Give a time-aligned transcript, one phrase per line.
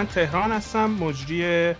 [0.00, 1.74] من تهران هستم مجری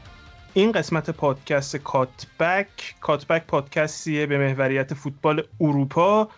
[0.55, 2.95] این قسمت پادکست کاتبک.
[3.01, 6.29] کاتبک پادکستیه به محوریت فوتبال اروپا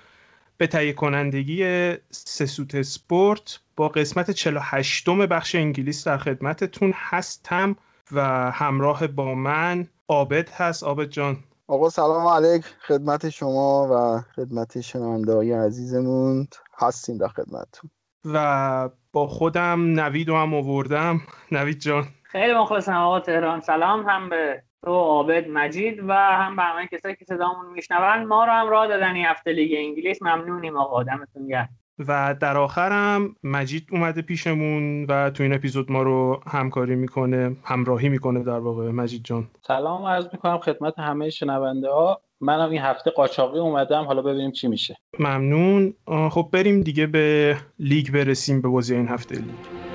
[0.57, 7.77] به تهیه کنندگی سسوت سپورت با قسمت 48 بخش انگلیس در خدمتتون هستم
[8.13, 10.85] و همراه با من عابد هست.
[10.85, 11.37] عابد جان.
[11.67, 12.65] آقا سلام علیک.
[12.87, 17.91] خدمت شما و خدمت شنونده های عزیزمون هستیم در خدمتتون.
[18.25, 21.21] و با خودم نوید رو هم آوردم.
[21.53, 22.05] نوید جان.
[22.23, 23.61] خیلی مخلصم آقا تهران.
[23.61, 28.25] سلام هم به تو عابد مجید و هم به همه کسایی که صدامون میشنون.
[28.25, 30.23] ما رو هم راه دادن این هفته لیگ انگلیس.
[30.23, 31.03] ممنونیم آقا.
[31.03, 31.69] دمتون گرم.
[32.09, 38.09] و در آخرم مجید اومده پیشمون و تو این اپیزود ما رو همکاری می‌کنه همراهی
[38.09, 38.91] می‌کنه در واقع.
[38.91, 39.49] مجید جان.
[39.67, 42.21] سلام عرض می‌کنم خدمت همه شنونده ها.
[42.43, 44.97] منم این هفته قاچاقی اومدم حالا ببینیم چی میشه.
[45.19, 45.95] ممنون.
[46.31, 49.92] خب بریم دیگه به لیگ برسیم به بازی این هفته لیگ.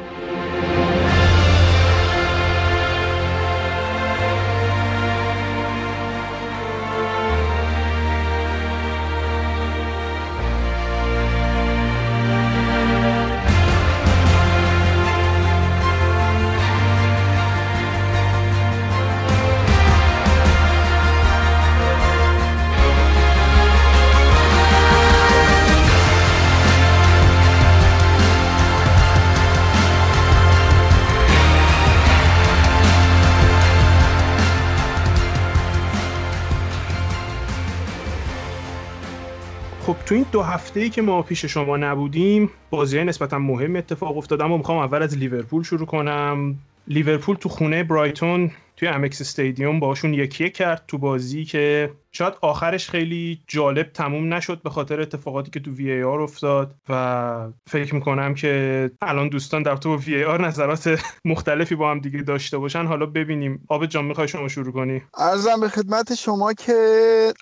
[40.18, 44.42] این دو هفته ای که ما پیش شما نبودیم بازی نسبتا مهم اتفاق افتاد.
[44.42, 46.56] اما می‌خوام اول از لیورپول شروع کنم.
[46.88, 52.34] لیورپول تو خونه برایتون توی امکس استادیوم باشون یکی یک کرد تو بازی که شاید
[52.42, 57.50] آخرش خیلی جالب تموم نشد به خاطر اتفاقاتی که تو وی ای آر افتاد و
[57.68, 62.22] فکر می‌کنم که الان دوستان در تو وی ای آر نظرات مختلفی با هم دیگه
[62.22, 62.86] داشته باشن.
[62.86, 63.66] حالا ببینیم.
[63.68, 66.74] آب جان می‌خوای شما شروع کنی؟ ارزم به خدمت شما که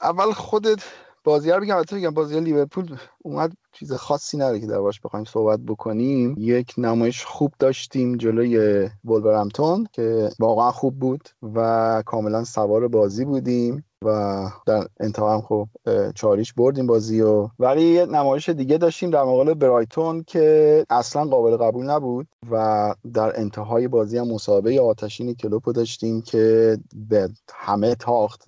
[0.01, 0.83] اول خودت
[1.25, 5.59] بازی رو بگم البته بگم بازی لیورپول اومد چیز خاصی نداره که دربارش بخوایم صحبت
[5.59, 6.35] بکنیم.
[6.37, 13.85] یک نمایش خوب داشتیم جلوی ولورهمپتون که واقعا خوب بود و کاملا سوار بازی بودیم
[14.05, 15.67] و در انتها هم خب
[16.15, 21.57] چاریش بردیم بازی و ولی یه نمایش دیگه داشتیم در مقابل برایتون که اصلا قابل
[21.57, 26.77] قبول نبود و در انتهای بازی هم مسابقه آتشین کلوپو داشتیم که
[27.09, 28.43] به همه تاخت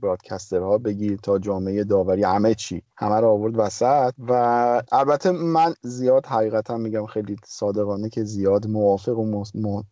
[0.00, 4.12] برادکسترها بگیر تا جامعه داوری همه چی همه رو آورد وسط.
[4.28, 4.32] و
[4.92, 9.42] البته من زیاد حقیقتا میگم خیلی صادقانه که زیاد موافق و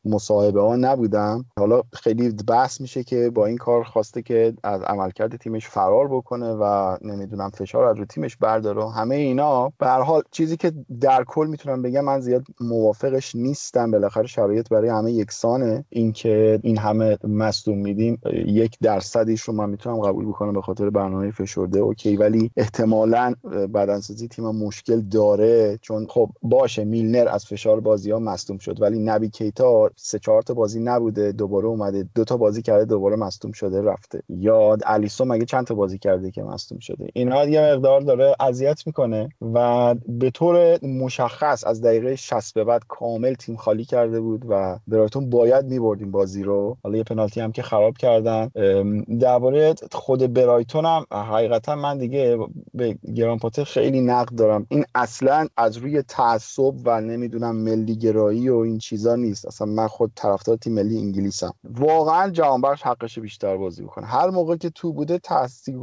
[0.05, 1.45] مصاحبه ها نبودم.
[1.59, 6.53] حالا خیلی بحث میشه که با این کار خواسته که از عملکرد تیمش فرار بکنه
[6.53, 8.91] و نمی‌دونم فشار از رو تیمش برداره.
[8.91, 13.91] همه اینا به حال چیزی که در کل می‌تونم بگم من زیاد موافقش نیستم.
[13.91, 15.85] بالاخره شرایط برای همه یکسانه.
[15.89, 21.31] اینکه این همه مصدوم میدیم یک درصدیش رو من می‌تونم قبول بکنم به خاطر برنامه
[21.31, 21.79] فشرده.
[21.79, 23.35] اوکی ولی احتمالا
[23.75, 25.79] بدنسازی تیم مشکل داره.
[25.83, 30.43] چون خب باشه میلنر از فشار بازی ها مصدوم شد ولی نبی کیتا سه چهار
[30.43, 32.09] تا بازی نبوده دوباره اومده.
[32.15, 34.23] دو تا بازی کرده دوباره مصدوم شده رفته.
[34.29, 38.87] یا الیسو مگه چند تا بازی کرده که مصدوم شده؟ اینها یه مقدار داره اذیت
[38.87, 44.45] می‌کنه و به طور مشخص از دقیقه 60 به بعد کامل تیم خالی کرده بود
[44.49, 46.77] و برایتون باید میبردیم بازی رو.
[46.83, 48.51] حالا یه پنالتی هم که خراب کردن.
[49.21, 52.39] درباره خود برایتون هم حقیقتا من دیگه
[52.75, 54.67] به گران پاتر خیلی نقد دارم.
[54.69, 59.47] این اصلا از روی تعصب و نمی‌دونم ملی گرایی و این چیزا نیست.
[59.47, 61.55] اصلا من خود طرفدار تیم ملی انگلیسم.
[61.65, 65.21] واقعا جهانبخش حقش بیشتر بازی بکنه هر موقع که تو بوده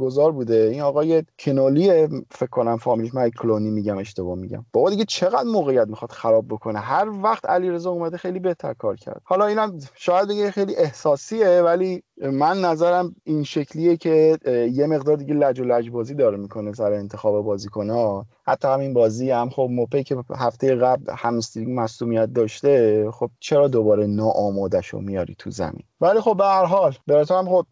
[0.00, 0.68] گذار بوده.
[0.72, 4.64] این آقای کنولی فکر کنم فامیلیش من کلونی میگم اشتباه میگم.
[4.72, 9.20] بابا دیگه چقدر موقعیت می‌خواد خراب بکنه؟ هر وقت علیرضا اومده خیلی بهتر کار کرد.
[9.24, 14.38] حالا اینم شاید بگه خیلی احساسیه ولی من نظرم این شکلیه که
[14.72, 18.94] یه مقدار دیگه لج و لج بازی داره می‌کنه سر انتخاب بازیکن ها حتی همین
[18.94, 25.00] بازی هم خب موپی که هفته قبل همسترینگ مصومیت داشته خب چرا دوباره ناآمادش رو
[25.00, 27.66] میاری تو زمین؟ ولی خب به هر حال براتون هم خب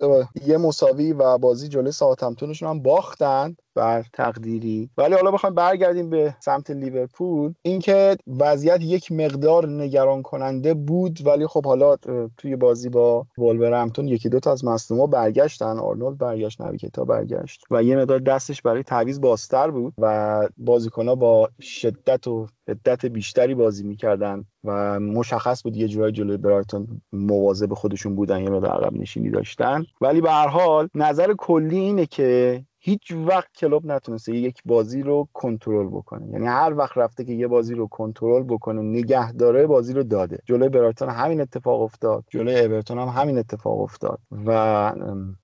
[0.46, 3.56] یه مساوی و بازی جلوی ساعتمتونشون هم باختن.
[3.76, 4.90] بر تقدیری.
[4.98, 7.52] ولی حالا بخوایم برگردیم به سمت لیورپول.
[7.62, 11.96] اینکه وضعیت یک مقدار نگران کننده بود ولی خب حالا
[12.36, 15.78] توی بازی با ولورهمپتون یکی دو تا از مصدوما برگشتن.
[15.78, 17.64] آرنولد برگشت نویکتا برگشت.
[17.70, 23.54] و یه مقدار دستش برای تعویض بازتر بود و بازیکنها با شدت و شدت بیشتری
[23.54, 28.92] بازی می‌کردن و مشخص بود یه جورای جلوی برایتون مواظب خودشون بودن یه مقدار عقب
[28.92, 29.84] نشینی داشتن.
[30.00, 35.28] ولی به هر حال نظر کلی اینه که هیچ وقت کلوب نتونسته یک بازی رو
[35.32, 36.30] کنترل بکنه.
[36.30, 40.38] یعنی هر وقت رفته که یه بازی رو کنترل بکنه نگه داره بازی رو داده.
[40.44, 42.24] جلوی برایتون همین اتفاق افتاد.
[42.30, 44.18] جلوی اورتون هم همین اتفاق افتاد.
[44.46, 44.50] و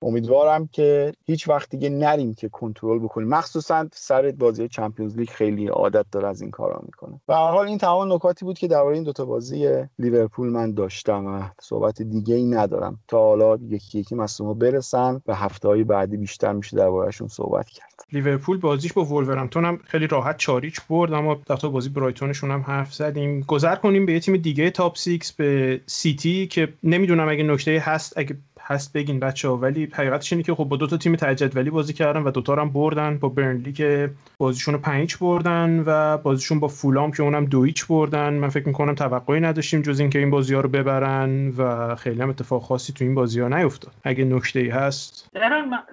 [0.02, 3.28] امیدوارم که هیچ وقت دیگه نریم که کنترل بکنیم.
[3.28, 7.20] مخصوصا سر بازی Champions League خیلی عادت داره از این کارا می‌کنه.
[7.28, 11.26] و هر حال این تمام نکاتی بود که درباره این دوتا بازی لیورپول من داشتم
[11.26, 12.98] و صحبت دیگه ای ندارم.
[13.08, 17.93] تا حالا یکی یکی مصوم برسن و هفته های بعدی بیشتر میشه دربارهشون صحبت کرد.
[18.12, 22.94] لیورپول بازیش با وولورهمپتون هم خیلی راحت چاریچ برد اما در بازی برایتونشون هم حرف
[22.94, 23.40] زدیم.
[23.40, 28.19] گذر کنیم به یه تیم دیگه top 6 به سیتی که نمی‌دونم اگه نکته هست
[28.19, 31.17] اگه هست بگین بچه ها ولی حقیقتش اینه که خب با دو تا تیم
[31.55, 33.19] ولی بازی کردن و دوتا هم بردن.
[33.19, 37.87] با برنلی که بازیشون رو پنج بردن و بازیشون با فولام که اونم دو هیچ
[37.87, 38.35] بردن.
[38.35, 42.29] من فکر می‌کنم توقعی نداشتیم جز اینکه این بازی ها رو ببرن و خیلی هم
[42.29, 43.93] اتفاق خاصی تو این بازی ها نیفتاد.
[44.05, 45.31] اگه نکته ای هست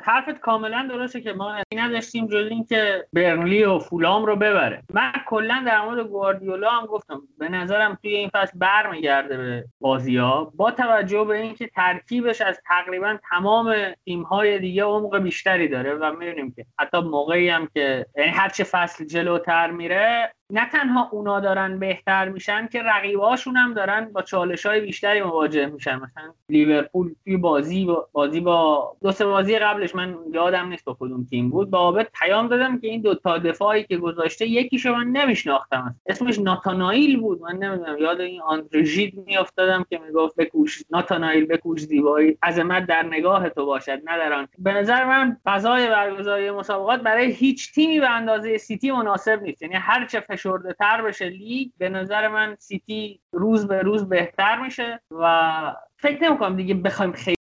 [0.03, 4.83] حرفت کاملا درسته که ما نداشتیم جز اینکه برنلی و فولام رو ببره.
[4.93, 7.21] من کلا در مورد گواردیولا هم گفتم.
[7.39, 12.58] به نظرم توی این فصل برمیگرده به بازی ها با توجه به اینکه ترکیبش از
[12.65, 13.75] تقریبا تمام
[14.05, 18.49] تیم های دیگه عمق بیشتری داره و می‌دونیم که حتی موقعی هم که یعنی هر
[18.49, 24.21] چه فصل جلوتر میره نه تنها اونا دارن بهتر میشن که رقیباشون هم دارن با
[24.21, 25.95] چالش های بیشتری مواجه میشن.
[25.95, 30.97] مثلا لیورپول توی بازی با بازی با دو سه بازی قبلش من یادم نیست با
[30.99, 31.69] کدوم تیم بود.
[31.69, 35.95] با عابد پیام دادم که این دو تا دفاعی که گذاشته یکیشو من نمیشناختم.
[36.05, 37.41] اسمش ناتانائیل بود.
[37.41, 42.37] من نمی‌دونم یاد این آندرژید میافتادم که می‌گفت بکوش ناتانائیل بکوش زیبایی.
[42.43, 47.73] عظمت در نگاه تو باشد نه در به نظر من فضای برگزاری مسابقات برای هیچ
[47.73, 49.61] تیمی به اندازه سیتی مناسب نیست.
[49.61, 54.61] یعنی هر چه فشرده تر بشه لیگ به نظر من سیتی روز به روز بهتر
[54.61, 57.38] میشه و فکر نمی‌کنم دیگه بخوایم خیلی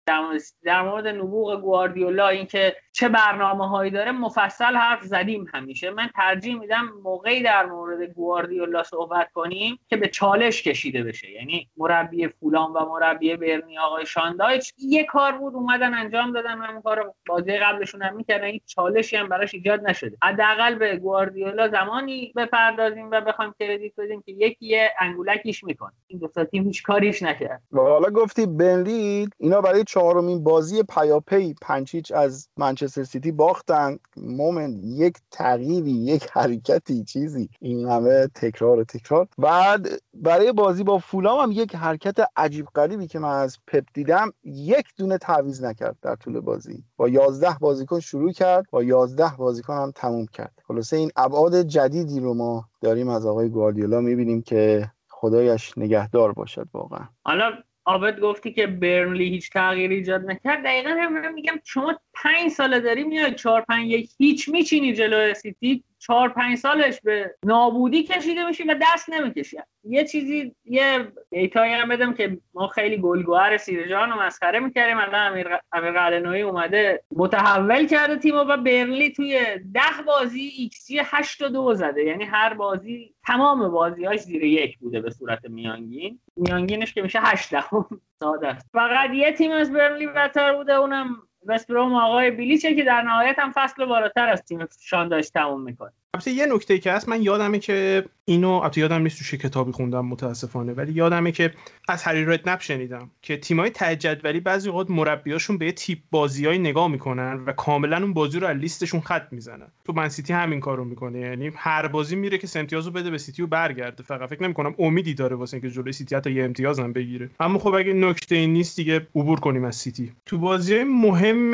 [0.64, 5.90] در مورد, نبوغ گواردیولا اینکه چه برنامه هایی داره مفصل حرف زدیم همیشه.
[5.90, 11.30] من ترجیح میدم موقعی در مورد گواردیولا صحبت کنیم که به چالش کشیده بشه.
[11.30, 16.82] یعنی مربی فولان و مربی برنی آقای شاندایچ یه کار بود اومدن انجام دادن همون
[16.82, 18.44] کار بازی قبلشون هم می‌کردن.
[18.44, 20.16] این چالشی هم براش ایجاد نشده.
[20.22, 25.92] حداقل به گواردیولا زمانی بپردازیم و بخوایم کردیت بدیم که یکی انگولکیش می‌کنه.
[26.06, 27.62] این دو تیم هیچ کاریش نکرد.
[27.72, 33.98] حالا گفتی بنلی اینا برای چهارمین بازی پیاپی پنچیچ از منچستر سیتی باختن.
[34.16, 37.48] مومنت یک تغییری یک حرکتی چیزی.
[37.60, 39.28] این همه تکرار و تکرار.
[39.38, 44.32] بعد برای بازی با فولام هم یک حرکت عجیب غریبی که من از پپ دیدم
[44.44, 46.84] یک دونه تعویض نکرد در طول بازی.
[46.96, 50.62] با 11 بازیکن شروع کرد با 11 بازیکن هم تموم کرد.
[50.68, 56.68] خلاصه این ابعاد جدیدی رو ما داریم از آقای گواردیولا می‌بینیم که خدایش نگهدار باشد
[56.72, 57.08] واقعا.
[57.24, 57.50] حالا
[57.88, 60.62] آبد گفتی که برنلی هیچ تغییری ایجاد نکرد.
[60.64, 65.84] دقیقا هم میگم شما پنج ساله داری میای چهار پنج یک هیچ میچینی جلوی سیتی.
[65.98, 69.56] چهار پنج سالش به نابودی کشیده میشی و دست نمی‌کشی.
[69.84, 74.98] یه چیزی یه data یی هم بدم که ما خیلی گلگوهر سیرجان رو مسخره می‌کردیم.
[74.98, 79.40] الان امیر, امیر قلنوی اومده متحول کرده تیم و برنلی توی
[79.74, 82.04] ده بازی ایکسی هشت و دو زده.
[82.04, 86.20] یعنی هر بازی تمام بازیهاش زیر یک بوده به صورت میانگین.
[86.36, 87.54] میانگینش که میشه هشت
[88.22, 88.66] ساده است.
[88.72, 93.52] فقط یه تیم از برنلی بهتر بوده اونم وستبروم آقای بیلیچه که در نهایت هم
[93.54, 95.92] فصل بالاتر از تیم شان داشت تموم می‌کنه.
[96.14, 100.06] البته یه نکته که هست من یادمه که اینو البته یادم نیست چه کتابی خوندم
[100.06, 101.52] متاسفانه ولی یادمه که
[101.88, 106.88] از هری ردنپ شنیدم که تیمای ته جدولی بعضی وقت مربیاشون به تیپ بازیای نگاه
[106.88, 109.66] می‌کنن و کاملا اون بازی رو از لیستشون خط می‌زنن.
[109.84, 113.42] تو من سیتی همین کارو می‌کنه یعنی هر بازی میره که سنتیازو بده به سیتی
[113.42, 114.02] و برگرده.
[114.02, 117.30] فقط فکر نمی‌کنم امیدی داره واسه اینکه جلوی سیتی حتی یه امتیاز هم بگیره.
[117.40, 120.12] اما خب اگه نکته این نیست دیگه عبور کنیم از سیتی.
[120.26, 121.52] تو بازی مهم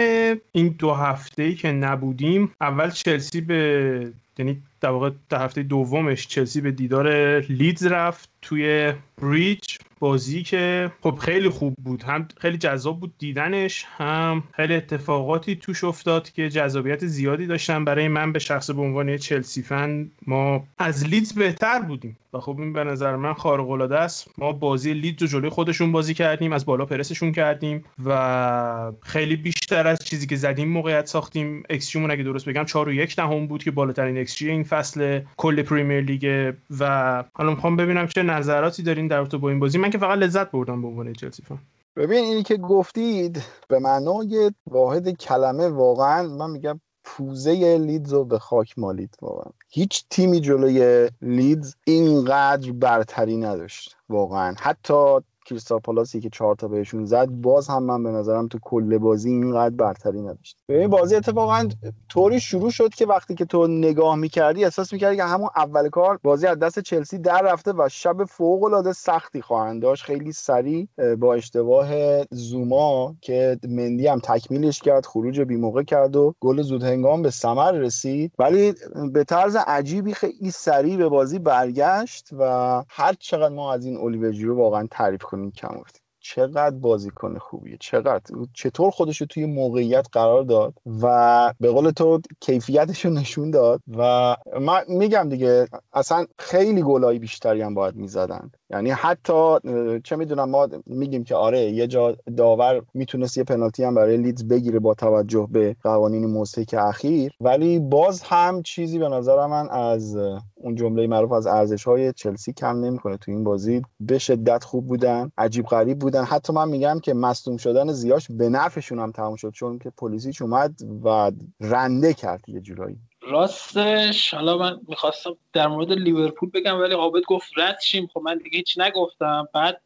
[0.52, 6.26] این دو هفته ای که نبودیم اول چلسی به یعنی در واقع در هفته دومش
[6.26, 9.76] چلسی به دیدار لیدز رفت توی بریج.
[10.04, 12.02] بازی که خب خیلی خوب بود.
[12.02, 17.84] هم خیلی جذاب بود دیدنش هم خیلی اتفاقاتی توش افتاد که جذابیت زیادی داشتن.
[17.84, 22.16] برای من به شخص به عنوان Chelsea fan ما از لیدز بهتر بودیم.
[22.32, 24.28] و خب این به نظر من خارق العاده است.
[24.38, 29.86] ما بازی لیدز رو جلوی خودشون بازی کردیم از بالا پرسشون کردیم و خیلی بیشتر
[29.86, 31.62] از چیزی که زدیم موقعیت ساختیم.
[31.70, 35.62] ایکس اگه درست بگم 4 و 1 دهم بود که بالاترین ایکس این فصل کل
[35.62, 36.54] پریمیر لیگ.
[36.80, 39.78] و حالا می‌خوام ببینم چه نظراتی دارین در رابطه با این بازی.
[39.78, 41.58] من که فقط لذت بردم به عنوان چلسی فان.
[41.96, 48.38] ببین اینی که گفتید به معنای واحد کلمه واقعا من میگم پوزه لیدز رو به
[48.38, 49.52] خاک مالید واقعا.
[49.68, 54.54] هیچ تیمی جلوی لیدز اینقدر برتری نداشت واقعا.
[54.58, 58.98] حتی کریستال پالاسی که چهار تا بهشون زد باز هم من به نظرم تو کل
[58.98, 60.56] بازی اینقدر برتری نداشت.
[60.68, 61.68] این بازی اتفاقا
[62.08, 66.18] طوری شروع شد که وقتی که تو نگاه می‌کردی احساس می‌کردی که همون اول کار
[66.22, 70.04] بازی از دست چلسی در رفته و شب فوق العاده سختی خواهند داشت.
[70.04, 71.88] خیلی سریع با اشتباه
[72.30, 77.30] زوما که مندی هم تکمیلش کرد خروج بی موقع کرد و گل زود هنگام به
[77.30, 78.32] ثمر رسید.
[78.38, 78.74] ولی
[79.12, 82.44] به طرز عجیبی خیلی سریع به بازی برگشت و
[82.88, 85.82] هر چقدر ما از این الیور جیرو واقعا تعریف کنیم کم
[86.20, 87.76] چقدر بازیکن خوبیه.
[87.80, 88.34] چقدر.
[88.54, 93.80] چطور خودش رو توی موقعیت قرار داد و به قول تو کیفیتش رو نشون داد
[93.96, 98.50] و من میگم دیگه اصلا خیلی گلایی بیشتری هم باید می‌زدن.
[98.70, 99.56] یعنی حتی
[100.04, 104.48] چه می‌دونم ما میگیم که آره یه جا داور می‌تونست یه پنالتی هم برای لیدز
[104.48, 107.32] بگیره با توجه به قوانین موسیک اخیر.
[107.40, 110.16] ولی باز هم چیزی به نظر من از
[110.54, 113.82] اون جمله معروف از ارزش های چلسی کم نمی‌کنه تو این بازی.
[114.00, 116.24] به شدت خوب بودن عجیب غریب بودن.
[116.24, 120.42] حتی من میگم که مصدوم شدن زیاش به نفعشون هم تموم شد چون که پلیسیچ
[120.42, 122.98] اومد و رنده کرد یه جورایی.
[123.26, 128.06] راستش حالا من می‌خواستم در مورد لیورپول بگم ولی عابد گفت رد شیم.
[128.14, 129.48] خب من دیگه هیچ نگفتم.
[129.54, 129.80] بعد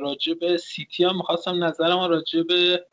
[0.00, 2.84] راجع به سیتی هم می‌خواستم نظرم راجع به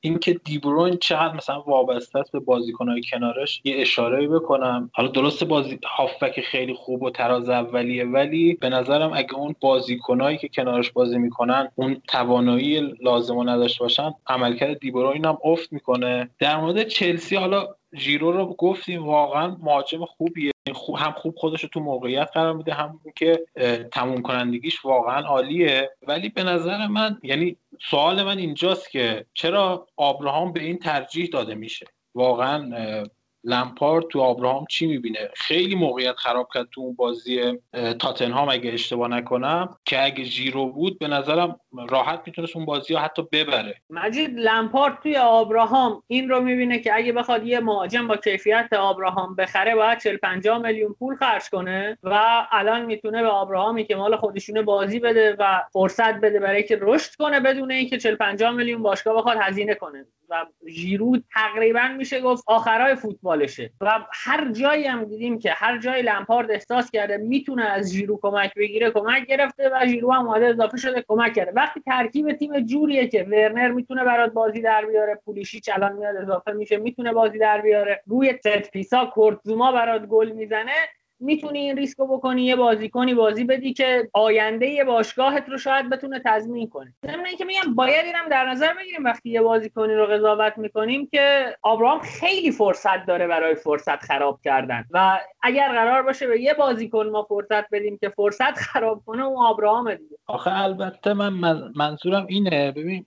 [0.00, 4.90] اینکه دیبروین چقدر مثلا وابسته است به بازیکنهای کنارش یه اشاره بکنم.
[4.94, 10.38] حالا درست بازی هافبک خیلی خوب و تراز اولیه ولی به نظرم اگه اون بازیکنهایی
[10.38, 16.30] که کنارش بازی می‌کنن اون توانایی لازم رو نداشته باشن عملکرد دیبروین هم افت می‌کنه.
[16.38, 20.52] در مورد چلسی حالا ژیرو رو گفتیم واقعا مهاجم خوبیه.
[20.96, 23.46] هم خوب خودش رو تو موقعیت قرار میده هم که
[23.92, 25.90] تموم کنندگیش واقعا عالیه.
[26.06, 27.56] ولی به نظر من یعنی
[27.90, 33.04] سوال من اینجاست که چرا آبراهام به این ترجیح داده میشه؟ واقعا
[33.46, 37.58] لمپارد تو آبراهام چی می‌بینه؟ خیلی موقعیت خراب کرد تو اون بازی
[38.00, 43.00] تاتنهام اگه اشتباه نکنم که اگه جیرو بود به نظرم راحت می‌تونست اون بازی ها
[43.00, 43.74] حتی ببره.
[43.90, 49.36] مجید لمپارد توی آبراهام این رو می‌بینه که اگه بخواد یه مهاجم با کیفیت آبراهام
[49.36, 54.16] بخره باید 40 50 میلیون پول خرج کنه و الان می‌تونه به آبراهامی که مال
[54.16, 58.82] خودشونه بازی بده و فرصت بده برای که رشد کنه بدون اینکه 40 50 میلیون
[58.82, 60.06] باشگاه بخواد هزینه کنه.
[60.30, 63.70] و ژیرو تقریبا میشه گفت آخرای فوتبالشه.
[63.80, 68.54] و هر جایی هم دیدیم که هر جای لمپارد احساس کرده می‌تونه از ژیرو کمک
[68.54, 71.52] بگیره کمک گرفته و ژیرو هم اومده اضافه شده کمک کرده.
[71.56, 76.52] وقتی ترکیب تیم جوریه که ورنر می‌تونه برات بازی در بیاره پولیشیچ الان میاد اضافه
[76.52, 78.02] میشه می‌تونه بازی در بیاره.
[78.06, 80.72] روی ست پیسا کورتزوما برات گل می‌زنه.
[81.20, 86.22] می‌تونی این ریسکو بکنی یه بازیکنی بازی بدی که آینده یه باشگاهت رو شاید بتونه
[86.24, 86.94] تضمین کنه.
[87.06, 91.56] ضمن اینکه میگم باید اینم در نظر بگیریم وقتی یه بازیکنی رو قضاوت می‌کنیم که
[91.62, 94.84] آبراهام خیلی فرصت داره برای فرصت خراب کردن.
[94.90, 99.46] و اگر قرار باشه به یه بازیکن ما فرصت بدیم که فرصت خراب کنه اون
[99.46, 100.16] آبراهام دیگه.
[100.26, 101.32] آخه البته من
[101.76, 103.06] منظورم اینه ببین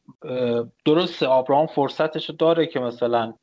[0.85, 3.33] درسته آبراهام فرصتش داره که مثلا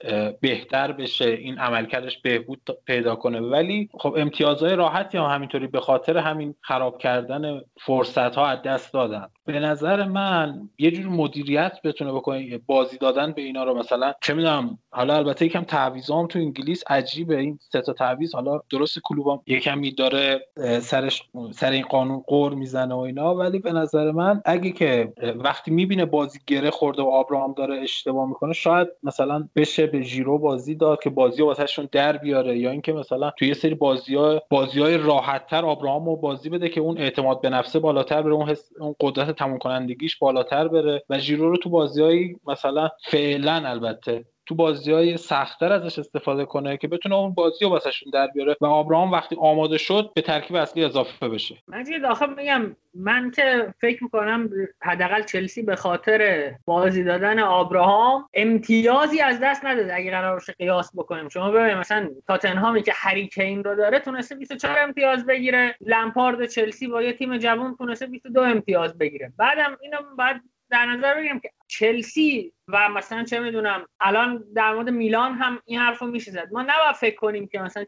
[0.40, 3.40] بهتر بشه این عملکردش بهبود پیدا کنه.
[3.40, 4.14] ولی خب
[4.56, 9.28] امتیازهای راحتی هم همینطوری به خاطر همین خراب کردن فرصت ها از دست دادن.
[9.44, 14.34] به نظر من یه جور مدیریت بتونه بکنه بازی دادن به اینا رو مثلا چه
[14.34, 17.36] می‌دونم حالا البته یکم تعویضام تو انگلیس عجیبه.
[17.38, 20.46] این سه تا تعویض حالا درست کلوبام یکم داره
[20.80, 21.22] سرش
[21.52, 26.04] سر این قانون قور می‌زنه و اینا ولی به نظر من اگه که وقتی می‌بینه
[26.04, 31.02] بازی گره خورده و آبراهام داره اشتباه می‌کنه شاید مثلا بشه به ژیرو بازی داد
[31.02, 34.96] که بازی واسهشون در بیاره یا اینکه مثلا توی یه سری بازی ها بازی های
[34.96, 39.30] راحت تر آبراهام بازی بده که اون اعتماد به نفسه بالاتر بره اون, اون قدرت
[39.30, 41.02] تموم کنندگیش بالاتر بره.
[41.08, 46.76] و ژیرو رو تو بازیهایی مثلا فعلا البته تو بازی های سختتر ازش استفاده کنه
[46.76, 50.56] که بتونه اون بازی رو واسهشون در بیاره و آبراهام وقتی آماده شد به ترکیب
[50.56, 51.56] اصلی اضافه بشه.
[51.68, 54.50] مجید آخه میگم من که فکر می‌کنم
[54.82, 60.90] حداقل چلسی به خاطر بازی دادن آبراهام امتیازی از دست نداده اگه قرار باشه قیاس
[60.96, 61.28] بکنیم.
[61.28, 65.76] شما ببینید مثلا تاتنهامی که هری کین رو داره تونسته 24 امتیاز بگیره.
[65.80, 69.32] لمپارد چلسی با یه تیم جوان تونسته 22 امتیاز بگیره.
[69.38, 74.90] بعدم اینو بعد در نظر بگیریم که چلسی و مثلا چه می‌دونم الان در مورد
[74.90, 76.48] میلان هم این حرف رو میشه زد.
[76.52, 77.84] ما نباید فکر کنیم که مثلا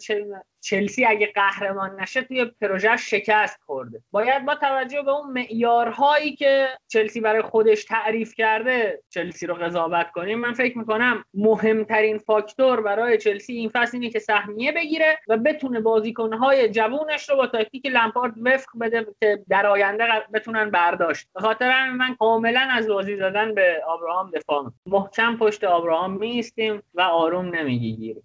[0.61, 4.03] چلسی اگه قهرمان نشه توی پروژه شکست خورده.
[4.11, 10.11] باید با توجه به اون معیارهایی که چلسی برای خودش تعریف کرده چلسی رو قضاوت
[10.11, 10.39] کنیم.
[10.39, 15.81] من فکر می‌کنم مهمترین فاکتور برای چلسی این فصل اینه که سهمیه بگیره و بتونه
[15.81, 20.05] بازیکنهای جوونش رو با تاکتیک لمپارد وفق بده که در آینده
[20.35, 21.29] بتونن برداشت.
[21.35, 27.01] به خاطر من کاملا از بازی دادن به آبراهام دفاع محکم پشت آبراهام میستیم و
[27.01, 28.23] آروم نمی‌گیریم.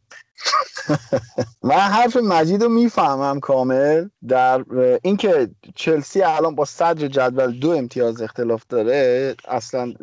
[1.64, 4.08] من حرف مجید رو می‌فهمم کامل.
[4.28, 4.66] در
[5.04, 9.94] اینکه چلسی الان با صدر جدول دو امتیاز اختلاف داره اصلا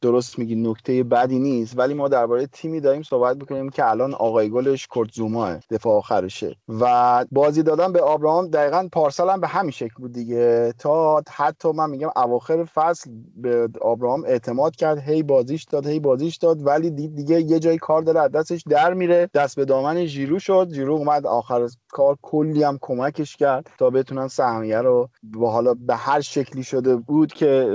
[0.00, 1.78] درست میگی نکته بدی نیست.
[1.78, 6.56] ولی ما درباره تیمی داریم صحبت می‌کنیم که الان آقای گلش زوما دفاع آخرشه.
[6.68, 10.74] و بازی دادن به آبراهام دقیقا پارسال هم به همین شکل بود دیگه.
[10.78, 16.36] تا حتی من میگم اواخر فصل به آبراهام اعتماد کرد هی بازیش داد هی بازیش
[16.36, 16.66] داد.
[16.66, 20.68] ولی دید دیگه یه جای کار داره دستش در میره دست به دامن ژیرو شد
[20.72, 25.96] ژیرو اومد آخر کار کلی هم کمکش کرد تا بتونن سهمیه رو با حالا به
[25.96, 27.72] هر شکلی شده بود که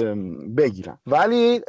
[0.58, 0.98] بگیرن.
[1.08, 1.62] ولی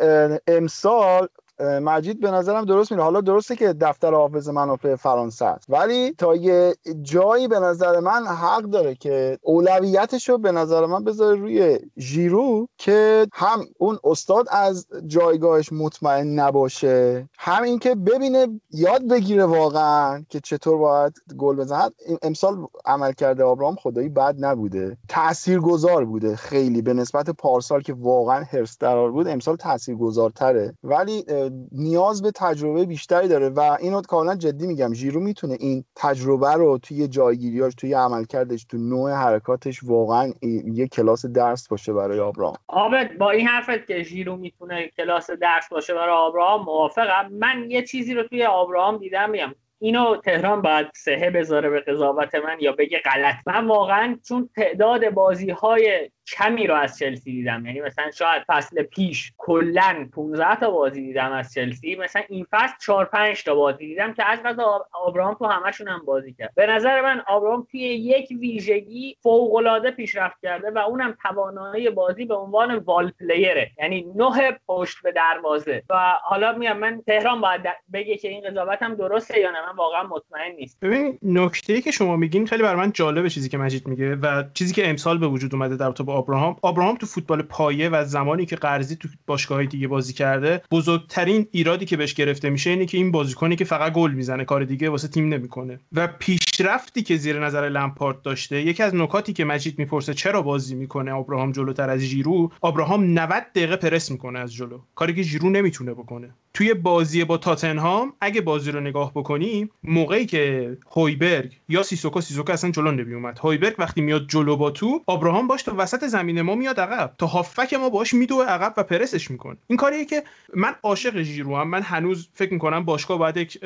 [0.46, 1.28] امسال
[1.60, 3.04] مجید به نظرم درست میره.
[3.04, 5.66] حالا درسته که دفتر حافظ منافع فرانسه است.
[5.68, 11.04] ولی تا یه جایی به نظر من حق داره که اولویتش رو به نظر من
[11.04, 19.08] بذاره روی ژیرو که هم اون استاد از جایگاهش مطمئن نباشه هم اینکه ببینه یاد
[19.08, 21.90] بگیره واقعا که چطور باید گل بزنه
[22.22, 24.96] امسال عمل کرده آبرام خدایی بد نبوده.
[25.08, 31.24] تاثیرگذار بوده خیلی به نسبت پارسال که واقعا هرس درار بود امسال تاثیرگذارتره ولی
[31.72, 34.94] نیاز به تجربه بیشتری داره و اینو کاملا جدی میگم.
[34.94, 40.32] ژیرو می‌تونه این تجربه رو توی جایگیریاش توی عملکردش تو نوع حرکاتش واقعا
[40.72, 45.68] یه کلاس درس باشه برای آبراهام آبد با این حرفت که ژیرو می‌تونه کلاس درس
[45.68, 47.28] باشه برای آبراهام موافقم.
[47.32, 52.34] من یه چیزی رو توی آبراهام دیدم میگم اینو تهران باید سهه بذاره به قضاوت
[52.34, 53.34] من یا بگه غلط.
[53.46, 57.66] من واقعا چون تعداد بازی های کمی رو از چلسی دیدم.
[57.66, 61.96] یعنی مثلا شاید فصل پیش کلا 15 تا بازی دیدم از چلسی.
[61.96, 66.02] مثلا این فصل 4 5 تا بازی دیدم که از قضا آبراهام تو همشون هم
[66.04, 66.52] بازی کرد.
[66.54, 72.24] به نظر من آبراهام توی یک ویژگی فوق العاده پیشرفت کرده و اونم توانایی بازی
[72.24, 75.82] به عنوان وال پلیره یعنی نه پشت به دروازه.
[75.90, 77.60] و حالا میگم من تهران باید
[77.92, 79.58] بگه که این قضاوت هم درسته یا نه.
[79.66, 83.58] من واقعا مطمئن نیست ببین نکته که شما میگین خیلی برای من جالبه چیزی که
[83.58, 87.42] مجید میگه و چیزی که امسال به وجود اومده در تو آبراهام آبراهام تو فوتبال
[87.42, 92.50] پایه و زمانی که قرضی تو باشگاه دیگه بازی کرده بزرگترین ایرادی که بهش گرفته
[92.50, 95.80] میشه اینه که این بازیکنی که فقط گل می‌زنه کار دیگه واسه تیم نمی‌کنه.
[95.92, 100.74] و پیشرفتی که زیر نظر لمپارد داشته یکی از نکاتی که مجید می‌پرسه چرا بازی
[100.74, 104.78] می‌کنه آبراهام جلوتر از ژیرو آبراهام 90 دقیقه پرس می‌کنه از جلو.
[104.94, 106.34] کاری که ژیرو نمی‌تونه بکنه.
[106.54, 112.52] توی بازی با تاتنهام اگه بازی رو نگاه بکنیم موقعی که هویبرگ یا سیسوکو سیسوکو
[112.52, 116.40] اصلا جلو نمی اومد هویبرگ وقتی میاد جلو با تو آبراهام باش تا وسط زمین
[116.42, 117.14] ما میاد عقب.
[117.18, 119.56] تا هافک ما باش میدوه عقب و پرسش می‌کنه.
[119.66, 120.22] این کاریه که
[120.54, 123.58] من عاشق ژیرو هم من هنوز فکر می‌کنم باشگاه باید یک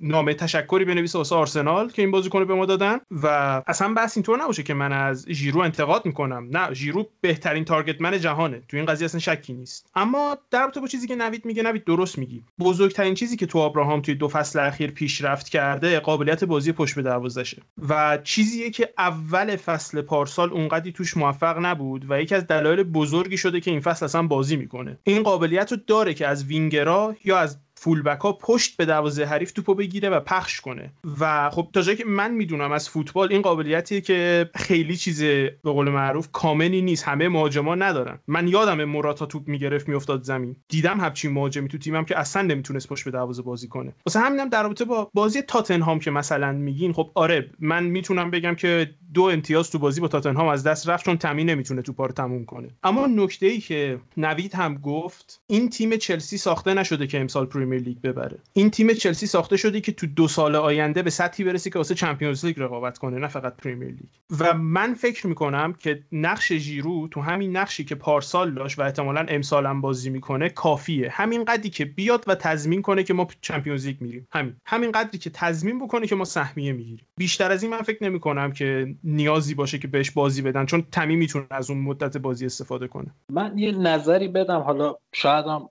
[0.00, 3.26] نامه تشکری بنویسه واسه آرسنال که این بازیکن به ما دادن و
[3.66, 6.48] اصلا بس اینطور نباشه که من از ژیرو انتقاد می‌کنم.
[6.50, 8.62] نه ژیرو بهترین تارگت من جهانه.
[8.68, 9.90] تو این قضیه اصلا شکی نیست.
[9.94, 12.44] اما در رابطه با چیزی که نوید میگه نوید درست میگی.
[12.58, 17.02] بزرگترین چیزی که تو ابراهام توی دو فصل اخیر پیشرفت کرده قابلیت بازی پشت به
[17.02, 17.62] دروازشه.
[17.88, 23.36] و چیزیه که اول فصل پارسال اونقدی توش موفق نبود و یکی از دلایل بزرگی
[23.36, 24.98] شده که این فصل اصلا بازی می‌کنه.
[25.04, 29.52] این قابلیت رو داره که از وینگرا یا از فولبک ها پشت به دروازه حریف
[29.52, 30.92] توپو بگیره و پخش کنه.
[31.20, 35.52] و خب تا جایی که من می‌دونم از فوتبال این قابلیتی که خیلی چیز به
[35.64, 37.04] قول معروف کاملی نیست.
[37.04, 38.18] همه مهاجما ندارن.
[38.26, 40.56] من یادم موراتا توپ می‌گرفت میافتاد زمین.
[40.68, 43.92] دیدم همچین مهاجمی تو تیمم که اصلا نمی‌تونست پشت به دروازه بازی کنه.
[44.06, 48.54] واسه همینم در رابطه با بازی تاتنهام که مثلا میگین خب آره من می‌تونم بگم
[48.54, 52.12] که دو امتیاز تو بازی با تاتنهام از دست رفت چون تیم نمی‌تونه توپا رو
[52.12, 52.68] تموم کنه.
[52.82, 57.88] اما نکته ای که نوید هم گفت این تیم چلسی ساخته نشده که امسال پریمیر
[57.88, 58.38] لیگ ببره.
[58.52, 61.94] این تیم چلسی ساخته شده که تو دو سال آینده به سطحی برسه که واسه
[61.94, 64.08] Champions League رقابت کنه نه فقط پریمیر لیگ.
[64.40, 69.26] و من فکر می‌کنم که نقش ژیرو تو همین نقشی که پارسال داشت و احتمالا
[69.28, 71.08] امسال هم بازی می‌کنه کافیه.
[71.10, 74.28] همین قدری که بیاد و تضمین کنه که ما چمپیونز لیگ میریم.
[74.32, 74.54] همین.
[74.66, 77.06] همین قدری که تضمین بکنه که ما سهمیه می‌گیریم.
[77.16, 81.16] بیشتر از این من فکر نمی‌کنم که نیازی باشه که بهش بازی بدن چون تمی
[81.16, 83.14] می‌تونه از اون مدت بازی استفاده کنه.
[83.32, 85.68] من یه نظری بدم حالا شاید هم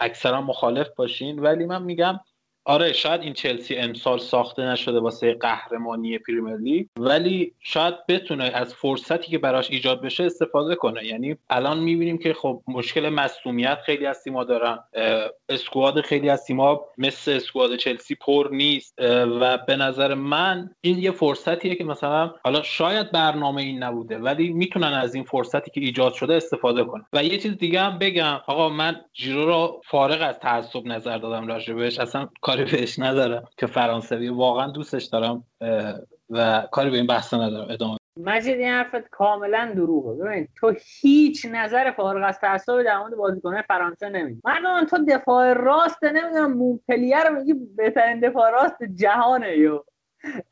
[0.00, 1.38] اکثرا مخالف باشین.
[1.38, 2.20] ولی من میگم
[2.70, 8.74] آره شاید این چلسی امسال ساخته نشده واسه قهرمانی پریمیر لیگ ولی شاید بتونه از
[8.74, 11.04] فرصتی که براش ایجاد بشه استفاده کنه.
[11.04, 14.78] یعنی الان می‌بینیم که خب مشکل مصومیت خیلی از تیم‌ها دارن.
[15.48, 18.94] اسکواد خیلی از تیم‌ها مثل اسکواد چلسی پر نیست.
[19.40, 24.48] و به نظر من این یه فرصتیه که مثلا حالا شاید برنامه این نبوده ولی
[24.52, 27.04] می‌تونن از این فرصتی که ایجاد شده استفاده کنن.
[27.12, 28.40] و یه چیز دیگه هم بگم.
[28.46, 32.28] آقا من جیرو رو فارغ از تعصب نظر دادم راجبش اصلا
[32.60, 34.28] کاری بهش ندارم که فرانسوی.
[34.28, 35.44] واقعا دوستش دارم
[36.30, 40.24] و کاری به این بحث ندارم ادامه مجید این حرفت کاملا دروغه.
[40.24, 45.52] ببین تو هیچ نظر فارغ از تعصب در مورد بازیکنان فرانسه نمیدی من تو دفاع
[45.52, 49.84] راست نمی‌دونم مونپلیه رو میگی بهترین دفاع راست جهانه یو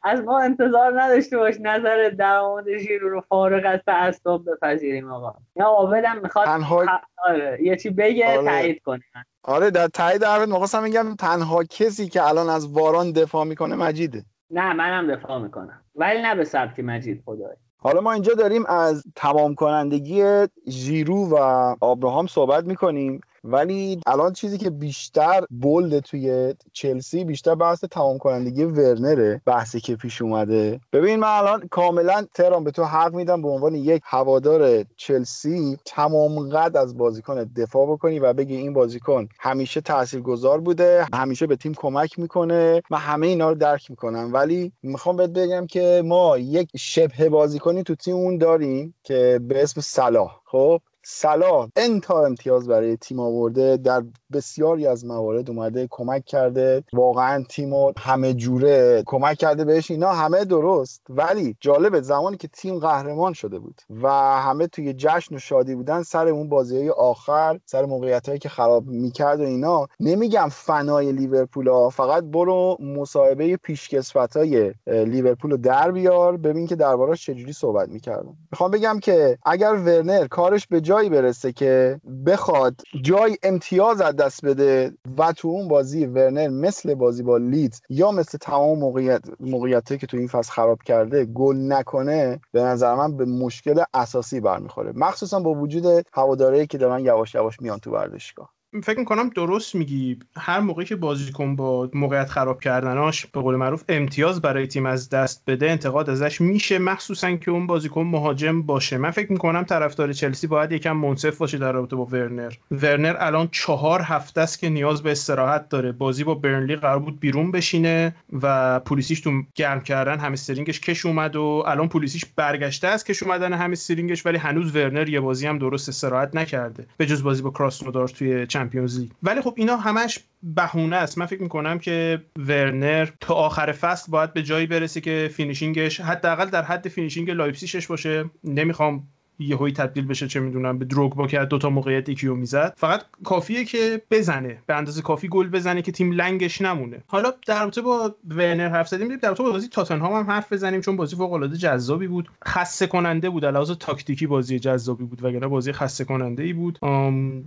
[0.03, 5.35] از ما انتظار نداشته باش نظر در مورد ژیرو رو فارغ از تعصب بپذیریم آقا.
[5.57, 6.87] یا عابدم می‌خواد تنها...
[7.29, 7.59] آره.
[7.63, 8.45] یه چی بگه آره.
[8.45, 9.03] تایید کنه.
[9.43, 14.25] آره در تایید حرفت می‌خواستم میگم تنها کسی که الان از واران دفاع می‌کنه مجیده.
[14.51, 15.83] نه منم دفاع می‌کنم.
[15.95, 17.57] ولی نه به سبک مجید خدای.
[17.77, 21.37] حالا ما اینجا داریم از تمام کنندگی ژیرو و
[21.81, 23.21] آبراهام صحبت می‌کنیم.
[23.45, 29.97] ولی الان چیزی که بیشتر بولد توی چلسی بیشتر بحث تمام کنندگی ورنره بحثی که
[29.97, 30.81] پیش اومده.
[30.93, 36.49] ببین من الان کاملا تهران به تو حق میدم به عنوان یک هوادار چلسی تمام
[36.49, 41.75] قد از بازیکن دفاع بکنی و بگی این بازیکن همیشه تاثیرگذار بوده همیشه به تیم
[41.75, 42.83] کمک می‌کنه.
[42.91, 44.31] من همه اینا رو درک می‌کنم.
[44.33, 49.63] ولی می‌خوام بهت بگم که ما یک شبه بازیکنی تو تیم اون داریم که به
[49.63, 50.41] اسم صلاح.
[50.45, 56.85] خب؟ صلاح انتا امتیاز برای تیم آورده در بسیاری از موارد اومده کمک کرده.
[56.93, 59.91] واقعا تیم همه جوره کمک کرده بهش.
[59.91, 64.09] اینا همه درست ولی جالبه زمانی که تیم قهرمان شده بود و
[64.41, 68.87] همه توی جشن و شادی بودن سر اون بازی آخر سر موقعیت هایی که خراب
[68.87, 69.87] می‌کرد و اینا.
[70.01, 76.77] نمیگم فنای لیورپول ها فقط برو مصاحبه پیشکسوت های لیورپول رو در بیار ببین که
[76.77, 78.37] دربارش چجوری صحبت می‌کردن.
[78.53, 84.45] می‌خوام بگم که اگر ورنر کارش به جایی برسه که بخواد جای امتیاز از دست
[84.47, 89.99] بده و تو اون بازی ورنر مثل بازی با لیدز یا مثل تمام موقعیت موقعیتی
[89.99, 94.93] که تو این فصل خراب کرده گل نکنه به نظر من به مشکل اساسی برمیخوره.
[94.97, 98.58] مخصوصا با وجود هوادارایی که دارن یواش یواش میان تو ورزشگاه.
[98.83, 100.19] فکر می‌کنم درست میگی.
[100.37, 105.09] هر موقعی که بازیکن با موقعیت خراب کردناش به قول معروف امتیاز برای تیم از
[105.11, 106.79] دست بده انتقاد ازش میشه.
[106.79, 108.99] مخصوصا که اون بازیکن مهاجم باشه.
[108.99, 112.53] من فکر می‌کنم طرفدار چلسی باید یکم منصف باشه در رابطه با ورنر.
[112.71, 115.93] ورنر الان چهار هفته است که نیاز به استراحت داره.
[115.93, 121.37] بازی با برنلی قرار بود بیرون بشینه و پولیسیچ تو گرم کردن همسترینگش کش اومد
[121.37, 125.89] و الان پولیسیچ برگشته است کش اومدن همسترینگش ولی هنوز ورنر یه بازی هم درست
[125.89, 126.87] استراحت نکرده.
[126.97, 131.19] به جز بازی با کراسنودار توی Champions League ولی خب اینا همش بهونه است.
[131.19, 136.01] من فکر می‌کنم که ورنر تا آخر فصل باید به جایی برسه که finishing ش
[136.01, 138.25] حداقل در حد finishing لایپزیگش باشه.
[138.45, 142.75] نمی‌خوام یهویی تبدیل بشه چه می‌دونم به دروگبا که دو تا موقعیت یکیو می‌زد.
[142.77, 147.03] فقط کافیه که بزنه به اندازه کافی گل بزنه که تیم لنگش نمونه.
[147.07, 150.81] حالا در رابطه با ورنر حرف زدیم در رابطه با بازی تاتنهام هم حرف بزنیم
[150.81, 152.29] چون بازی فوق العاده جذابی بود.
[152.47, 156.79] خسته کننده بود علاوه تاکتیکی بازی جذابی بود وگرنه بازی خسته کننده ای بود.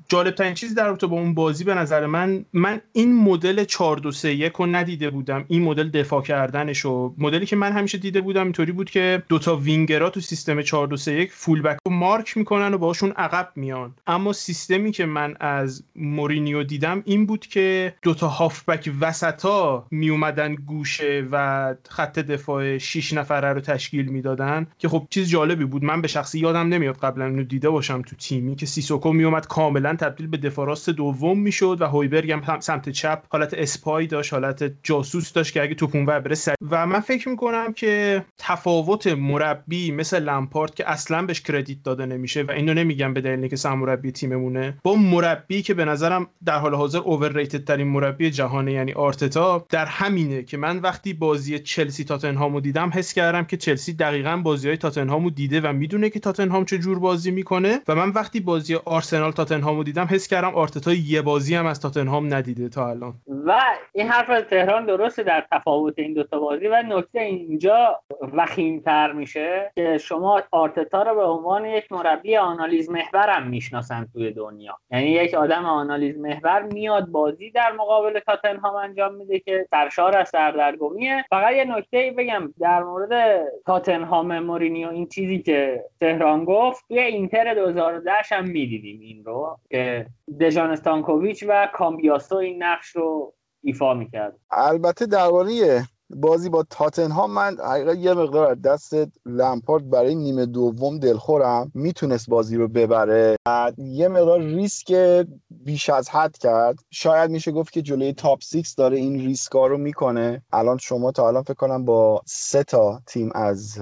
[0.10, 3.97] جالب ترین چیز در رابطه با اون بازی به نظر من من این مدل 4
[3.97, 5.45] 2 3 1 رو ندیده بودم.
[5.47, 9.58] این مدل دفاع کردنش و مدلی که من همیشه دیده بودم اینطوری بود که دوتا
[9.58, 13.95] وینگرها تو سیستم 4 2 3 1 full mark می‌کنن و باهاشون عقب میان.
[14.07, 21.27] اما سیستمی که من از مورینیو دیدم این بود که دوتا هافبک وسطا میومدن گوشه
[21.31, 25.83] و خط دفاع 6 نفره رو تشکیل می‌دادن که خب چیز جالبی بود.
[25.83, 29.95] من به شخصی یادم نمیاد قبلا اینو دیده باشم تو تیمی که سیسوکو میومد کاملا
[29.95, 34.73] تبدیل به دفاع راست دوم می‌شد و هویبرگ هم سمت چپ حالت spy داشت حالت
[34.83, 36.35] جاسوس داشت که اگه توپ اونور بره
[36.71, 42.41] و من فکر می‌کنم که تفاوت مربی مثل لمپارت که اصلا بهش کردیت داده نمیشه
[42.41, 44.77] و اینو نمیگم به دلیل که سرمربی تیممونه.
[44.84, 49.86] با مربی که به نظرم در حال حاضر اوورریتد ترین مربی جهانه یعنی آرتتا در
[49.86, 54.77] همینه که من وقتی بازی چلسی تاتنهامو دیدم حس کردم که چلسی دقیقا بازی های
[54.77, 59.31] تاتنهامو دیده و می‌دونه که تاتنهام چه جور بازی می‌کنه و من وقتی بازی آرسنال
[59.31, 63.13] تاتنهامو دیدم حس کردم آرتتا یه بازی هم از تاتنهام ندیده تا الان.
[63.47, 63.62] و
[63.93, 67.99] این حرف تهران درسته در تفاوت این دوتا بازی و نکته اینجا
[68.34, 74.78] وخیمتر میشه که شما آرتتا رو به عنوان یک مربی آنالیز محورم می‌شناسن توی دنیا.
[74.91, 80.30] یعنی یک آدم آنالیز محور میاد بازی در مقابل تاتنهام انجام میده که سرشار از
[80.30, 81.26] سردرگمیه.
[81.30, 87.54] فقط یه نکته بگم در مورد تاتنهام مورینیو این چیزی که تهران گفت توی اینتر
[87.54, 90.06] 2010 هم می‌دیدیم این رو که
[90.41, 94.36] دژان استانکوویچ و کامبیاسو این نقش رو ایفا می‌کرد.
[94.52, 95.82] البته درباره
[96.15, 98.93] بازی با تاتنهام من حقیقت یه مقدار از دست
[99.26, 101.71] لمپارد برای نیمه دوم دلخورم.
[101.74, 103.36] می‌تونست بازی رو ببره.
[103.78, 106.80] یه مقدار ریسک بیش از حد کرد.
[106.91, 110.43] شاید میشه گفت که جلوی تاپ 6 داره این ریسکا رو می‌کنه.
[110.54, 113.80] الان شما تا الان فکر کنم با سه تا تیم از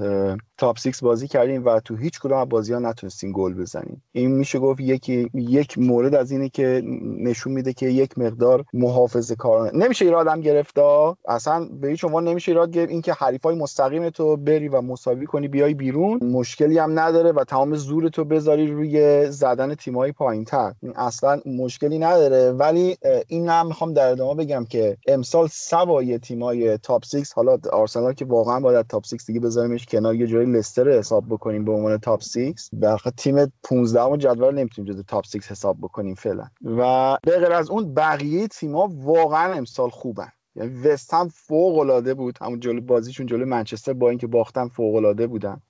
[0.60, 4.04] تاپ 6 بازی کردیم و تو هیچ کدوم از بازی ها نتونستیم گل بزنیم.
[4.12, 6.82] این میشه گفت یکی یک مورد از اینه که
[7.19, 12.52] نشون میده که یک مقدار محافظه کارانه نمیشه ایرادم گرفتا اصلا به هیچ عنوان نمیشه
[12.52, 16.19] ایراد گرفت اینکه حریفای مستقیم تو بری و مساوی کنی بیای بیرون.
[16.24, 20.74] مشکلی هم نداره و تمام زور تو بذاری روی زدن تیمای پایینتر.
[20.95, 22.52] اصلا مشکلی نداره.
[22.52, 28.13] ولی این هم می‌خوام در ادامه بگم که امسال سوای تیمای top 6 حالا آرسنال
[28.13, 31.97] که واقعا باید top 6 دیگه بذاریمش کنار یه جای لستر حساب بکنیم به عنوان
[31.97, 36.47] top 6 برخلاف تیم 15 ام جدول نمی‌تونیم جز top 6 حساب بکنیم فعلا.
[36.63, 40.31] و به غیر از اون بقیه تیم‌ها واقعا امسال خوبن.
[40.60, 42.38] یعنی وست هم فوق العاده بود.
[42.41, 45.62] همون جلو بازیشون جلو منچستر با اینکه باختن فوق العاده بودن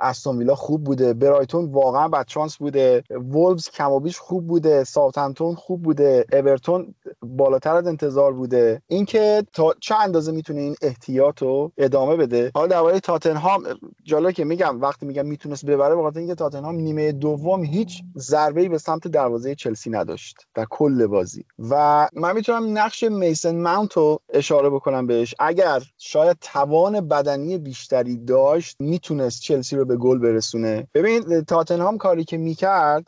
[0.00, 1.14] استون ویلا خوب بوده.
[1.14, 3.02] برایتون واقعا بد چانس بوده.
[3.10, 4.84] وولفز کمابیش خوب بوده.
[4.84, 6.24] ساوثهمپتون خوب بوده.
[6.32, 8.82] اورتون بالاتر از انتظار بوده.
[8.86, 13.62] اینکه تا چه اندازه می‌تونه این احتیاط رو ادامه بده؟ حالا درباره تاتنهام
[14.04, 18.78] جالب که میگم وقتی میگم می‌تونست ببره بخاطر اینکه تاتنهام نیمه دوم هیچ ضربه‌ای به
[18.78, 20.36] سمت دروازه چلسی نداشت.
[20.54, 21.44] در کل بازی.
[21.58, 25.34] و من می‌تونم نقش میسن ماونت رو اشاره بکنم بهش.
[25.38, 30.86] اگر شاید توان بدنی بیشتری داشت می‌تونست چلسی رو به گل برسونه.
[30.94, 33.06] ببین تاتنهام کاری که می‌کرد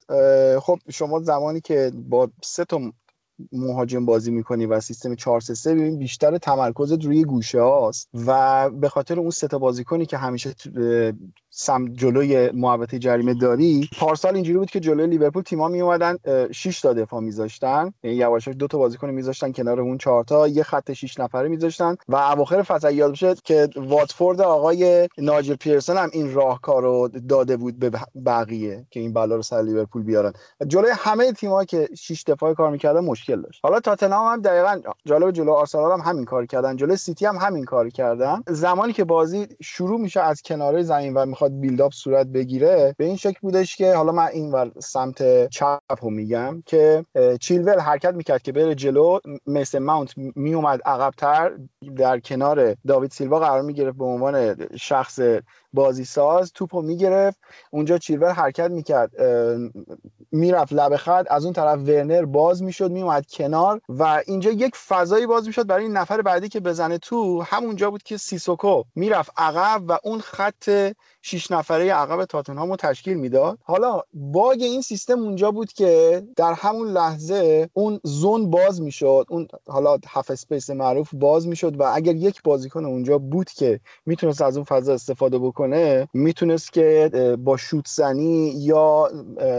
[0.60, 2.80] خب شما زمانی که با سه تا
[3.52, 8.08] مهاجم بازی می‌کنی و سیستم 4 3 ببین بیشتر تمرکزت روی گوشه هاست.
[8.26, 10.54] و به خاطر اون سه تا بازیکنی که همیشه
[11.50, 13.88] سم جلوی محوطه جریمه داری.
[13.98, 16.16] پارسال اینجوری بود که جلوی لیورپول تیم‌ها می اومدن
[16.52, 17.92] 6 تا دفاع میذاشتن.
[18.02, 21.96] یعنی یواشاش دو تا بازیکن میذاشتن کنار اون 4 تا یه خط 6 نفره میذاشتن
[22.08, 27.56] و اواخر فصل یاد بشه که واتفورد آقای ناجر پیرسون هم این راهکار رو داده
[27.56, 27.90] بود به
[28.26, 30.32] بقیه که این بلا رو سر لیورپول بیارن.
[30.66, 33.60] جلوی همه تیم‌ها که 6 دفاع کار می‌کردن مشکل داشت.
[33.62, 37.64] حالا تاتنهام هم دقیقاً جالب جلو آرسنال هم همین کار کردن جلوی سیتی هم همین
[37.64, 38.42] کار کردن.
[38.48, 43.16] زمانی که بازی شروع میشه از کناره زمین و می‌خواد بیلداپ صورت بگیره به این
[43.16, 47.04] شکل بودش که حالا من این ور سمت چپ رو میگم که
[47.40, 51.52] چیلول حرکت می‌کرد که بره جلو مثل ماونت میومد عقبتر
[51.96, 55.20] در کنار داوید سیلوا قرار می‌گرفت به عنوان شخص
[55.72, 57.38] بازی ساز توپو می‌گرفت.
[57.70, 59.10] اونجا چیلول حرکت می‌کرد
[60.32, 61.26] می‌رفت لب خط.
[61.30, 65.82] از اون طرف ورنر باز می‌شد میومد کنار و اینجا یک فضایی باز می‌شد برای
[65.82, 67.42] این نفر بعدی که بزنه تو.
[67.42, 73.16] همونجا بود که سیسوکو می‌رفت عقب و اون خط شیش نفره عقب تاتنهام رو تشکیل
[73.16, 73.58] می‌داد.
[73.62, 79.26] حالا باگ این سیستم اونجا بود که در همون لحظه اون zone باز می‌شد.
[79.28, 84.42] اون حالا half space معروف باز می‌شد و اگر یک بازیکن اونجا بود که می‌تونست
[84.42, 85.59] از اون فضا استفاده بکنه
[86.12, 89.10] می‌تونست که با شوت زنی یا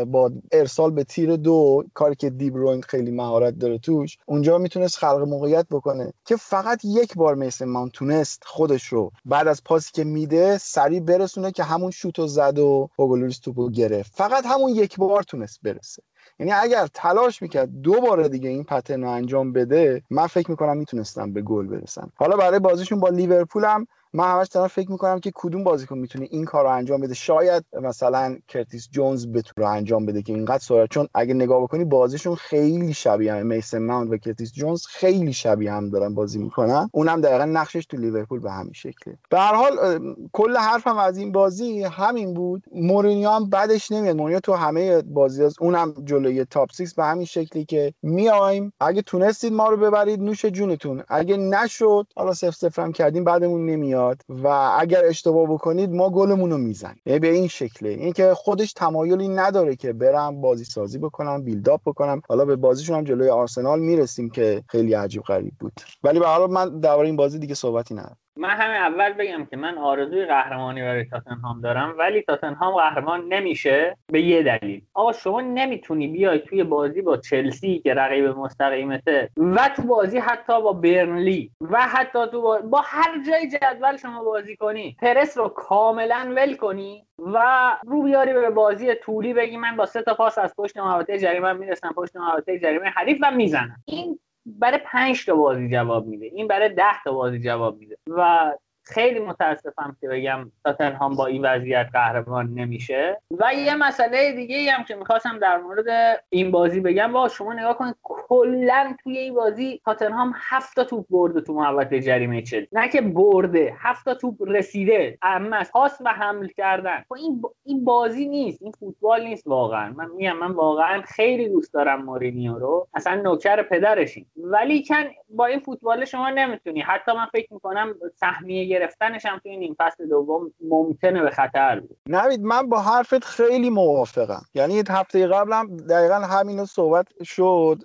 [0.08, 5.28] با ارسال به تیر دو کاری که دیبروین خیلی مهارت داره توش اونجا می‌تونست خلق
[5.28, 10.04] موقعیت بکنه که فقط یک بار مثل مان تونست خودش رو بعد از پاسی که
[10.04, 14.12] میده سریع برسونه که همون شوتو زد و اوگلوریس توپو گرفت.
[14.16, 16.04] فقط همون یک بار تونست برسه.
[16.40, 20.78] یعنی اگر تلاش می‌کرد دو بار دیگه این پترن رو انجام بده من فکر می‌کنم
[20.78, 25.20] می‌تونستم به گل برسم حالا برای بازیشون با لیورپول هم من همش دارم فکر می‌کنم
[25.20, 27.14] که کدوم بازیکن می‌تونه این کار رو انجام بده.
[27.14, 32.36] شاید مثلا کرتیس جونز بتونه انجام بده که اینقدر سرعت چون اگه نگاه بکنی بازیشون
[32.36, 36.90] خیلی شبیه هم میسن ماونت و کرتیس جونز خیلی شبیه هم دارن بازی می‌کنن.
[36.94, 39.18] اونم دقیقا نقشش تو لیورپول به همین شکله.
[39.30, 40.00] به هر حال
[40.34, 42.64] کل حرفم از این بازی همین بود.
[42.76, 44.16] مورینیو هم بدش نمیاد.
[44.16, 48.74] مورینیو تو همه بازی از اونم جلوی top 6 به همین شکلی که میایم.
[48.80, 51.04] اگه تونستید ما رو ببرید نوش جونتون.
[51.08, 54.01] اگه نشد حالا صفر صفر هم کردیم بدمون نمیاد.
[54.30, 54.48] و
[54.80, 57.02] اگر اشتباه بکنید ما گلمون رو می‌زنیم.
[57.06, 57.90] یعنی به این شکله.
[57.90, 62.22] اینکه خودش تمایلی نداره که برم بازی سازی بکنم بیلداپ بکنم.
[62.30, 65.74] حالا به بازیشون هم جلوی آرسنال می‌رسیم که خیلی عجیب غریب بود.
[66.04, 68.18] ولی به حال من درباره این بازی دیگه صحبتی ندارم.
[68.38, 73.98] من همه اول بگم که من آرزوی قهرمانی برای تاتنهام دارم ولی تاتنهام قهرمان نمیشه
[74.12, 74.82] به یه دلیل.
[74.94, 80.62] آقا شما نمی‌تونی بیای توی بازی با چلسی که رقیب مستقیمته و تو بازی حتی
[80.62, 85.48] با برنلی و حتی تو با, با هر جای جدول شما بازی کنی پرس رو
[85.48, 87.42] کاملا ول کنی و
[87.88, 91.54] رو بیاری به بازی طولی بگی من با سه تا پاس از پشت محوطه جریمه
[91.54, 93.76] می‌رسم پشت محوطه جریمه حریف و می‌زنم.
[93.86, 96.26] این برای پنج تا بازی جواب میده.
[96.26, 97.98] این برای ده تا بازی جواب میده.
[98.08, 98.52] و
[98.84, 103.22] خیلی متاسفم که بگم تاتنهام با این وضعیت قهرمان نمیشه.
[103.32, 107.78] و یه مسئله دیگه هم که می‌خواستم در مورد این بازی بگم با شما نگاه
[107.78, 112.66] کنید کلا توی این بازی تاتنهام هفت تا توپ برده تو محوطه جریمه چل.
[112.72, 115.18] نه که برده هفت تا توپ رسیده.
[115.22, 117.04] اما پاس و حمل کردن.
[117.10, 119.94] خب این این بازی نیست این فوتبال نیست واقعا.
[119.94, 122.88] من میگم من واقعا خیلی دوست دارم مورینیو رو.
[122.94, 126.82] اصلا نوکر پدرشین ولی کن با این فوتبال شما نمی‌تونی.
[126.82, 131.98] حتی من فکر می‌کنم سهمیه گرفتنش هم توی نیم فصل دوم ممکنه به خطر بود
[132.10, 134.46] نوید من با حرفت خیلی موافقم.
[134.54, 137.78] یعنی هفته قبلم دقیقا همین صحبت شد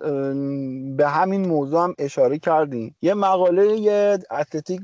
[0.97, 2.95] به همین موضوع هم اشاره کردیم.
[3.01, 4.81] یه مقاله اتلتیک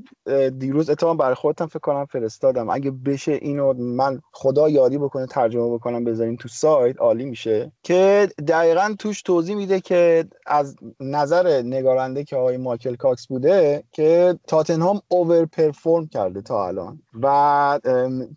[0.58, 2.70] دیروز اتفاقا برای خودتم فکر کنم فرستادم.
[2.70, 7.72] اگه بشه اینو من خدا یادی بکنه ترجمه بکنم بذاریم تو سایت عالی میشه.
[7.84, 14.40] که دقیقا توش توضیح میده که از نظر نگارنده که آقای مایکل کاکس بوده که
[14.48, 15.46] تاتنهام اوور
[16.02, 17.00] کرده تا الان.
[17.22, 17.80] و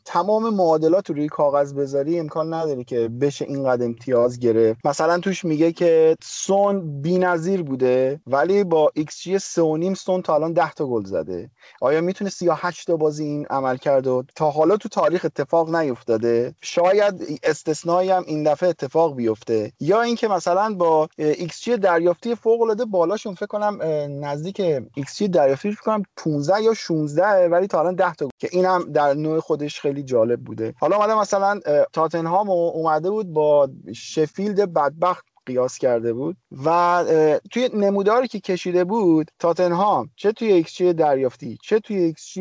[0.05, 4.87] تمام معادلات رو روی کاغذ بذاری امکان نداره که بشه اینقدر امتیاز گرفت.
[4.87, 10.53] مثلا توش میگه که سون بی‌نظیر بوده ولی با ایکس جی 3.5 سون تا الان
[10.53, 11.51] 10 تا گل زده.
[11.81, 16.55] آیا می‌تونه 38 تا بازی این عمل کرد؟ و تا حالا تو تاریخ اتفاق نیفتاده.
[16.61, 19.73] شاید استثنایی هم این دفعه اتفاق بیفته.
[19.81, 23.79] یا اینکه مثلا با ایکس جی دریافتی فوق العاده بالاشون فکر کنم
[24.25, 24.61] نزدیک
[24.95, 28.93] ایکس جی دریافتی فکر کنم 15 یا 16 ولی تا الان 10 تا که اینم
[28.93, 30.75] در نوع خودش خیلی جالب بوده.
[30.79, 31.61] حالا اومده مثلا
[31.93, 37.05] تاتنهام اومده بود با شفیلد بدبخت قیاس کرده بود و
[37.51, 42.35] توی نموداری که کشیده بود تاتنهام چه توی ایکس دریافتی چه توی ایکس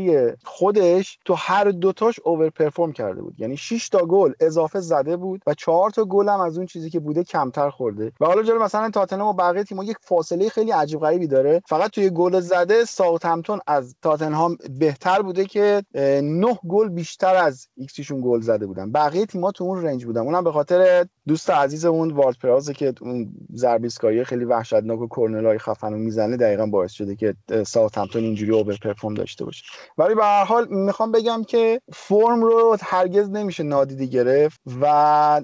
[0.43, 3.39] خودش تو هر دوتاش overperform کرده بود.
[3.39, 6.89] یعنی 6 تا گل اضافه زده بود و 4 تا گل هم از اون چیزی
[6.89, 8.11] که بوده کمتر خورده.
[8.19, 11.61] و حالا جلو مثلا تاتنهام و بقیه تیم‌ها یک فاصله خیلی عجیب غریبی داره.
[11.67, 18.21] فقط توی گل زده ساوثهمپتون از تاتنهام بهتر بوده که 9 گل بیشتر از ایکسیشون
[18.23, 18.91] گل زده بودن.
[18.91, 20.21] بقیه تیم‌ها تو اون range بودن.
[20.21, 23.89] اونم به خاطر دوست عزیزمون وارد پراوزه که اون ضربه
[24.23, 27.35] خیلی وحشتناک و های خفن رو می‌زنه دقیقا باعث شده که
[27.67, 29.65] ساوثهمپتون اینجوری overperform داشته باشه.
[29.97, 35.41] ولی به هر حال می‌خوام بگم که فرم رو هرگز نمیشه نادیده گرفت و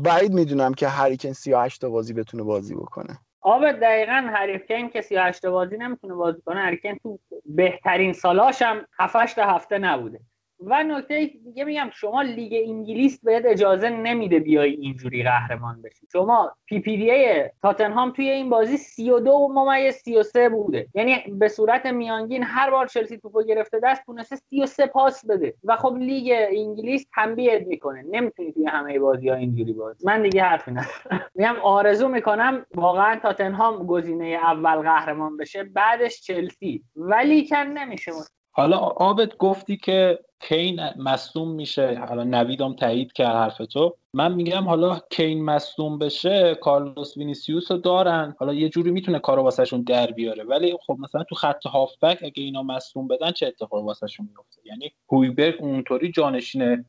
[0.00, 3.18] بعید می‌دونم که هری کین 38 تا بازی بتونه بازی بکنه.
[3.40, 8.62] آره دقیقا هری کین که 38 بازی نمی‌تونه بازی کنه هری کین تو بهترین سالاش
[8.62, 10.20] هم 7 هفته نبوده.
[10.60, 16.06] و نکته دیگه میگم شما لیگ انگلیس بهت اجازه نمیده بیای اینجوری قهرمان بشی.
[16.12, 20.88] شما PPDA تاتنهام توی این بازی 32 ممیز 33 بوده.
[20.94, 25.54] یعنی به صورت میانگین هر بار چلسی توپو گرفته دست تونسته 33 پاس بده.
[25.64, 28.04] و خب لیگ انگلیس تنبیهت می‌کنه.
[28.10, 30.88] نمی‌تونی توی همه بازی ها اینجوری باز من دیگه حرفی ندارم.
[31.34, 36.82] میگم آرزو می‌کنم واقعا تاتنهام گزینه اول قهرمان بشه بعدش چلسی.
[36.96, 38.12] ولی کن نمیشه.
[38.56, 42.04] حالا آبت گفتی که کین مصوم میشه.
[42.08, 43.96] حالا نویدم تایید کرد حرف تو.
[44.16, 48.36] من میگم حالا کین مصوم بشه کارلوس وینیسیوس رو دارن.
[48.38, 50.44] حالا یه جوری می‌تونه کارو واسهشون در بیاره.
[50.44, 54.92] ولی خب مثلا تو خط هافبک اگه اینا مصوم بدن چه اتفاقی واسهشون میفته؟ یعنی
[55.12, 56.84] هویبرگ اونطوری جانشین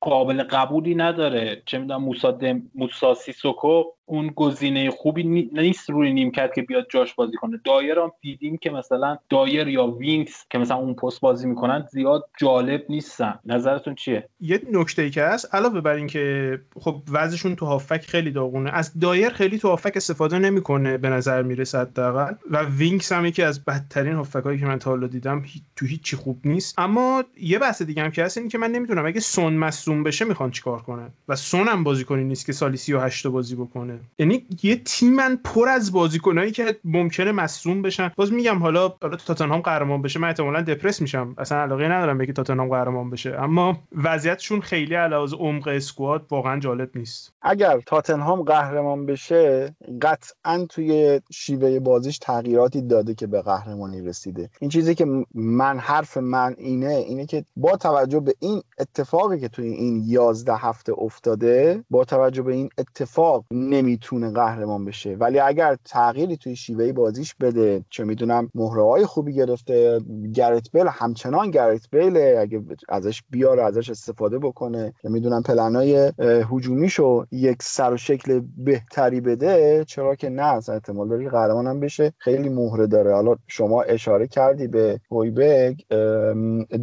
[0.00, 1.62] قابل قبولی نداره.
[1.66, 2.38] چه می‌دونم موسا
[2.74, 7.60] موسا سیسوکو اون گزینه خوبی نیست روی نیمکت که بیاد جاش بازی کنه.
[7.64, 12.28] دایر هم دیدیم که مثلا دایر یا وینکس که مثلا اون پست بازی می‌کنن زیاد
[12.40, 13.38] جالب نیستن.
[13.46, 18.30] نظرتون چیه؟ یه نکته ای که هست علاوه بر اینکه خب وضعشون تو هافبک خیلی
[18.30, 22.34] داغونه از دایر خیلی تو هافبک استفاده نمی‌کنه به نظر می‌رسه حداقل.
[22.50, 25.44] و وینکس هم یکی از بدترین هافبکایی که من تا حالا دیدم
[25.76, 26.74] تو هیچی خوب نیست.
[26.78, 30.24] اما یه بحث دیگه هم که هست این که من نمی‌دونم اگه سون مصوم بشه
[30.24, 33.98] می‌خوان چیکار کنن؟ و سون هم بازیکنی نیست که سالی 38 بازی بکنه.
[34.18, 38.10] یعنی یه تیمن پر از بازیکنایی که ممکنه مصوم بشن.
[38.16, 41.34] باز میگم حالا حالا تاتنهام قهرمان بشه من احتمالاً دپرس میشم.
[41.38, 42.68] اصلا علاقه ندارم که تاتنهام
[43.10, 43.34] بشه.
[43.38, 47.32] اما وضعیتشون خیلی علاوه عمق اسکواد واقعا جالب نیست.
[47.42, 54.50] اگر تاتنهام قهرمان بشه قطعا توی شیوه بازیش تغییراتی داده که به قهرمانی رسیده.
[54.60, 59.48] این چیزی که من حرف من اینه اینه که با توجه به این اتفاقی که
[59.48, 65.14] توی این 11 هفته افتاده با توجه به این اتفاق نمی‌تونه قهرمان بشه.
[65.14, 70.00] ولی اگر تغییری توی شیوه بازیش بده چه می‌دونم مهره های خوبی گرفته
[70.34, 74.92] گرت بیل همچنان گرت بیل اگه ازش بیاره ازش استفاده بکنه.
[75.02, 76.12] که می‌دونم پلنای
[76.52, 81.80] هجومیشو یک سر و شکل بهتری بده چرا که نه از احتمال داره قهرمان هم
[81.80, 82.12] بشه.
[82.18, 83.14] خیلی مهره داره.
[83.14, 85.80] حالا شما اشاره کردی به هویبگ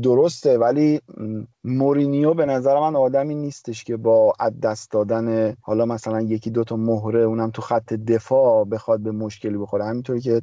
[0.03, 1.01] درسته ولی
[1.67, 6.63] مورینیو به نظر من آدمی نیستش که با از دست دادن حالا مثلا یکی دو
[6.63, 9.85] تا مهره اونم تو خط دفاع بخواد به مشکلی بخوره.
[9.85, 10.41] همینطوری که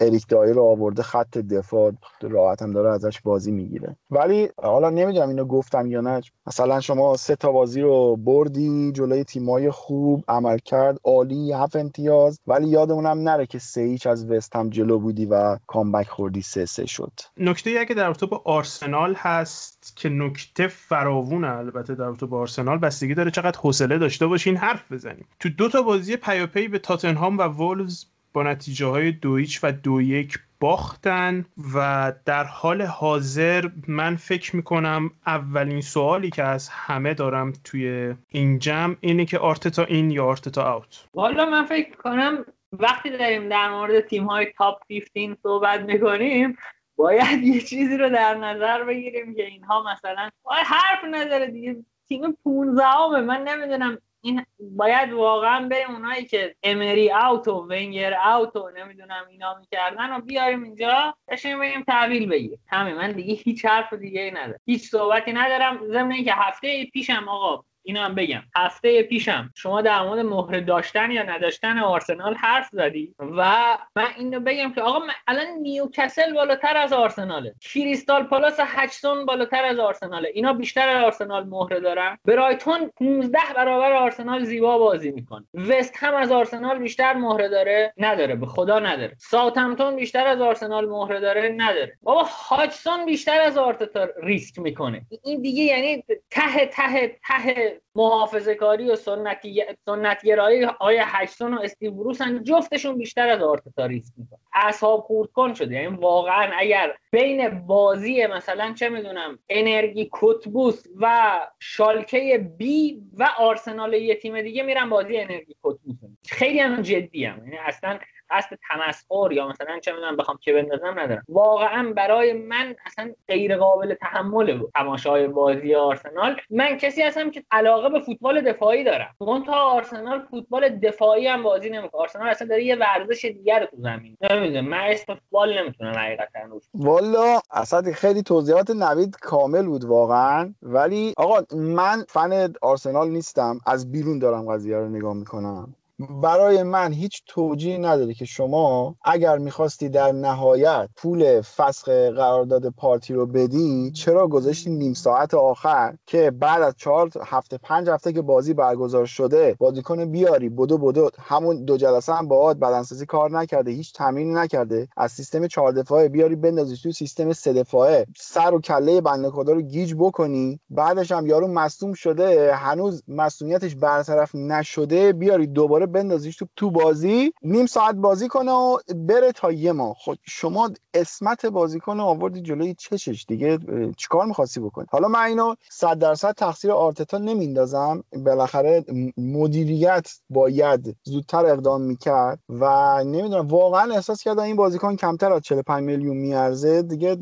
[0.00, 3.96] اریک دایر رو آورده خط دفاع راحت هم داره ازش بازی می‌گیره.
[4.10, 6.20] ولی حالا نمی‌دونم اینو گفتم یا نه.
[6.46, 12.40] مثلا شما سه تا بازی رو بردی جلوی تیمای خوب عمل کرد عالی هفت امتیاز
[12.46, 16.66] ولی یادمونم نره که سه هیچ از وست هم جلو بودی و کامبک خوردی سه
[16.66, 17.12] سه شد.
[17.36, 22.40] نکته ای که در رابطه با آرسنال هست که نکته فراوونه البته در رابطه با
[22.40, 25.26] آرسنال بستگی داره چقدر حوصله داشته باشین حرف بزنیم.
[25.40, 30.00] تو دو تا بازی پیاپی به تاتنهام و وولز با نتیجه های دو و دو
[30.00, 37.52] یک باختن و در حال حاضر من فکر می‌کنم اولین سوالی که از همه دارم
[37.64, 41.04] توی این جمع اینه که آرتتا این یا آرتتا اوت.
[41.14, 44.78] والا من فکر کنم وقتی داریم در مورد تیم های تاپ
[45.14, 46.56] 15 صحبت می‌کنیم
[46.96, 51.76] باید یه چیزی رو در نظر بگیریم که اینها مثلا حرف نداره دیگه.
[52.08, 58.56] تیم 15 من نمی‌دونم این باید واقعا بریم اونایی که امری اوت و ونگر اوت
[58.56, 62.58] و نمی‌دونم اینا می‌کردن و بیاریم اینجا بشیم بریم تحویل بگیر.
[62.66, 64.60] همین من دیگه هیچ حرف دیگه ندارم.
[64.66, 65.88] هیچ صحبتی ندارم.
[65.88, 68.42] ضمن اینکه هفته پیشم آقا اینو هم بگم.
[68.56, 74.40] هفته پیشم شما در مورد مهره داشتن یا نداشتن آرسنال حرف زدی و من اینو
[74.40, 77.54] بگم که آقا الان نیوکسل بالاتر از آرسناله.
[77.60, 80.30] کریستال پالاس هاجسون بالاتر از آرسناله.
[80.34, 82.18] اینا بیشتر از آرسنال مهره دارن.
[82.24, 85.44] برایتون 15 برابر آرسنال زیبا بازی می‌کنه.
[85.54, 88.34] وست هم از آرسنال بیشتر مهره داره نداره.
[88.34, 89.12] به خدا نداره.
[89.18, 91.98] ساوثهمپتون بیشتر از آرسنال مهره داره نداره.
[92.02, 95.02] بابا هاجسون بیشتر از آرتتا ریسک می‌کنه.
[95.24, 101.90] این دیگه یعنی ته ته ته محافظه کاری و سنتی سنتگرایی های هاجسون و استیو
[101.90, 104.38] بروس جفتشون بیشتر از آرتتا ریسک می‌کنن.
[104.54, 105.74] اعصاب خورد کن شده.
[105.74, 113.94] یعنی واقعا اگر بین بازی مثلا چه می‌دونم انرژی کوتبوس و شالکه بی و آرسنال
[113.94, 115.96] یه تیم دیگه میرن بازی انرژی کوتبوس
[116.28, 117.38] خیلی هم جدی هم.
[117.38, 117.98] یعنی اصلا
[118.30, 121.22] قصد تمسخر یا مثلا چه می‌دونم بخوام که بندازم ندارم.
[121.28, 126.36] واقعا برای من اصلا غیر قابل تحمل تماشای بازی آرسنال.
[126.50, 129.14] من کسی هستم که علاقه به فوتبال دفاعی دارم.
[129.46, 132.00] تا آرسنال فوتبال دفاعی هم بازی نمی‌کنه.
[132.00, 134.16] آرسنال اصلا داره یه ورزش دیگر تو زمین.
[134.30, 140.54] نمی‌دونم من اسم فوتبال نمی‌تونم حقیقتا روش والا اصلا خیلی توضیحات نوید کامل بود واقعا.
[140.62, 143.58] ولی آقا من فن آرسنال نیستم.
[143.66, 145.74] از بیرون دارم قضیه رو نگاه می‌کنم.
[145.98, 153.14] برای من هیچ توجیهی نداره که شما اگر می‌خواستی در نهایت پول فسخ قرارداد پارتی
[153.14, 158.22] رو بدی چرا گذاشتی نیم ساعت آخر که بعد از چهار هفته پنج هفته که
[158.22, 163.70] بازی برگزار شده بازیکن بیاری بدو بدو همون دو جلسه هم باهات بدنسازی کار نکرده
[163.70, 168.60] هیچ تمرینی نکرده از سیستم چهار دفاعه بیاری بندازی تو سیستم سه دفاعه سر و
[168.60, 175.12] کله بنده خدا رو گیج بکنی بعدش هم یارو مصدوم شده هنوز مصدومیتش برطرف نشده
[175.12, 179.94] بیاری دوباره بندازیش تو تو بازی نیم ساعت بازی کنه و بره تا یه ماه.
[179.98, 183.58] خود خب شما اسمت بازیکن آوردی جلوی چشش دیگه
[183.96, 188.04] چیکار می‌خواستی بکنی؟ حالا من اینو صد درصد تقصیر آرتتا نمیندازم.
[188.24, 188.84] بالاخره
[189.16, 192.64] مدیریت باید زودتر اقدام می‌کرد و
[193.04, 196.82] نمی‌دونم واقعا احساس کردم این بازیکن کمتر از 45 میلیون میارزه.
[196.82, 197.16] دیگه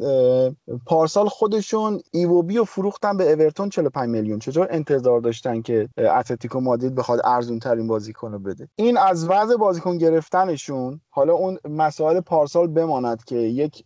[0.86, 4.38] پارسال خودشون ایووبی و فروختن به اورتون 45 میلیون.
[4.38, 8.68] چطور انتظار داشتن که اتلتیکو مادرید بخواد ارزون ترین بازیکن رو بده.
[8.76, 13.84] این از وضع بازیکن گرفتنشون حالا اون مسائل پارسال بماند که یک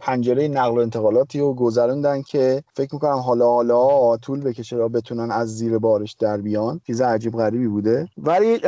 [0.00, 5.30] پنجره نقل و انتقالاتی رو گذروندن که فکر می‌کنم حالا حالا طول بکشه را بتونن
[5.30, 6.80] از زیر بارش در بیان.
[6.86, 8.08] چیز عجیب غریبی بوده.
[8.18, 8.60] ولی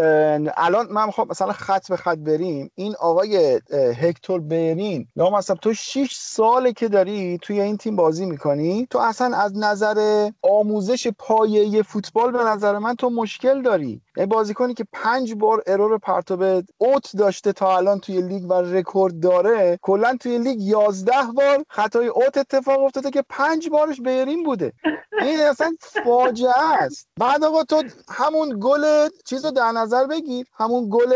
[0.56, 2.70] الان من خب مثلا خط به خط بریم.
[2.74, 3.60] این آقای
[4.00, 9.36] هکتور برین مثلا تو 6 ساله که داری توی این تیم بازی می‌کنی؟ تو اصلا
[9.36, 14.00] از نظر آموزش پایه فوتبال به نظر من تو مشکل داری.
[14.16, 16.42] یعنی بازیکنی که پنج بار ارور پرتاب
[16.78, 19.78] اوت داشته تا الان توی لیگ و رکورد داره.
[19.82, 24.72] کلا توی لیگ 11 بار خطای اوت اتفاق افتاده که پنج بارش بیرین بوده.
[25.20, 25.72] این اصلا
[26.04, 27.08] فاجعه است.
[27.20, 30.46] بعد آقا تو همون گل چیز رو در نظر بگیر.
[30.54, 31.12] همون گل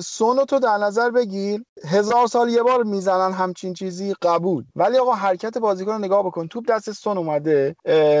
[0.00, 1.64] سونو تو در نظر بگیر.
[1.84, 4.64] هزار سال یه بار می‌زنن همچین چیزی قبول.
[4.76, 6.48] ولی آقا حرکت بازیکن رو نگاه بکن.
[6.48, 7.76] توپ دست سون اومده.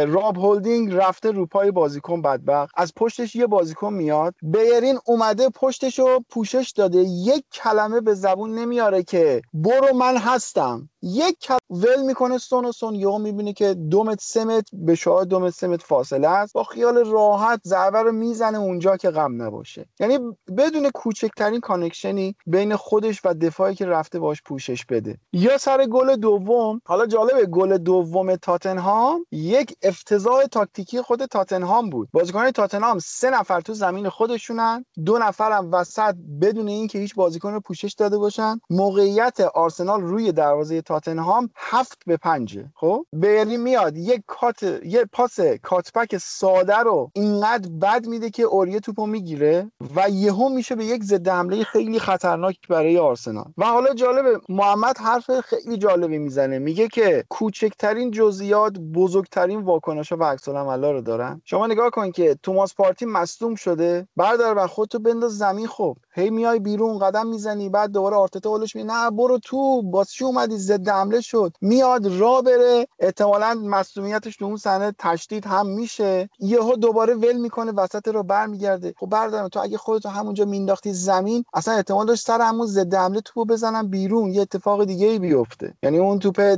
[0.08, 2.74] راب هولدینگ رفته رو پای بازیکن بدبخت.
[2.76, 4.34] از پشتش یه بازیکن میاد.
[4.42, 6.98] بیرین اومده پشتش رو پوشش داده.
[6.98, 10.88] یک کلمه به زبون نمیاره که برو من هستم.
[11.02, 12.94] یک کلمه ول می‌کنه سون و سون.
[12.94, 16.52] یهو می‌بینه که دومت سمت به شاه دومت سمت فاصله است.
[16.52, 19.86] با خیال راحت ضربه رو می‌زنه اونجا که غم نباشه.
[20.00, 20.18] یعنی
[20.56, 25.18] بدون کوچکترین connection ی بین خودش و دفاعی که رفته باش پوشش بده.
[25.32, 32.08] یا سر گل دوم حالا جالبه گل دوم تاتنهام یک افتضاح تاکتیکی خود تاتنهام بود.
[32.12, 34.84] بازیکن تاتنهام سه نفر تو زمین خودشونن.
[35.04, 38.60] دو نفرم وسط بدون اینکه هیچ بازیکن رو پوشش داده باشن.
[38.70, 45.40] موقعیت آرسنال روی دروازه تاتنهام هفت به پنجه خب؟ بلرین میاد یک cut یه پاس
[45.62, 51.04] cutback ساده رو اینقدر بد میده که اوریه توپو می‌گیره و یهو میشه به یک
[51.04, 53.52] ضد حمله خیلی خطرناک برای آرسنال.
[53.58, 56.58] و حالا جالبه محمد حرف خیلی جالبی می‌زنه.
[56.58, 61.42] میگه که کوچکترین جزئیات بزرگترین واکنش و عکس رو دارن.
[61.44, 64.08] شما نگاه کن که توماس پارتی مصدوم شده.
[64.20, 65.96] بردار و خودتو بنداز زمین خب.
[66.14, 70.24] هی میای بیرون قدم می‌زنی بعد دوباره آرتتا اولش می نه برو تو باز چی
[70.24, 71.52] اومدی؟ ضد حمله شد.
[71.60, 72.86] میاد را بره.
[72.98, 76.30] احتمالا مسئولیتش تو اون صحنه تشدید هم میشه.
[76.40, 78.94] یهو دوباره ول می‌کنه وسط رو برمیگرده.
[78.96, 83.20] خب بردارم تو اگه خودتو همونجا مینداختی زمین اصلا احتمال داشت سر همون ضد حمله
[83.20, 84.30] توپو بزنم بیرون.
[84.30, 85.74] یه اتفاق دیگه ای بیفته.
[85.82, 86.56] یعنی اون توپ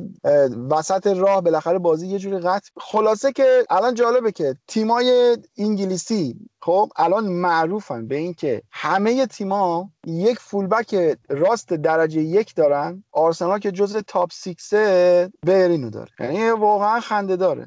[0.71, 2.71] وسط راه بالاخره بازی یه جوری قطع.
[2.81, 10.39] خلاصه که الان جالبه که تیمای انگلیسی خب الان معروفن به اینکه همه تیما یک
[10.39, 13.05] فولبک راست درجه یک دارن.
[13.13, 16.11] آرسنال که جز تاپ سیکسه برینو داره.
[16.21, 17.67] یعنی واقعا خنده داره.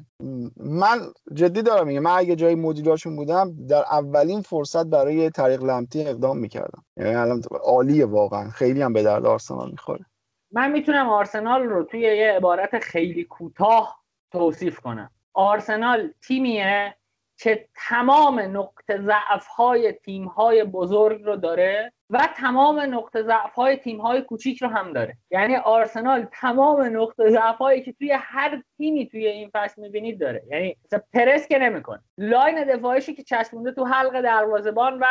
[0.56, 0.98] من
[1.34, 6.38] جدی دارم میگم من اگه جای مدیراشون بودم در اولین فرصت برای طریق لمتی اقدام
[6.38, 6.84] می‌کردم.
[6.96, 8.50] یعنی الان عالیه واقعا.
[8.50, 10.04] خیلی هم به درد آرسنال می‌خوره.
[10.52, 13.96] من می‌تونم آرسنال رو توی یه عبارت خیلی کوتاه
[14.32, 15.10] توصیف کنم.
[15.34, 16.94] آرسنال تیمیه
[17.38, 23.76] که تمام نقطه ضعف های تیم های بزرگ رو داره و تمام نقطه ضعف های
[23.76, 25.16] تیم های کوچیک رو هم داره.
[25.30, 30.42] یعنی آرسنال تمام نقطه ضعف هایی که توی هر تیمی توی این فصل می‌بینید داره.
[30.50, 30.76] یعنی
[31.14, 32.00] پرس که نمی‌کنه.
[32.18, 35.06] لاین دفاعشی که چسبونده تو حلق دروازه‌بان و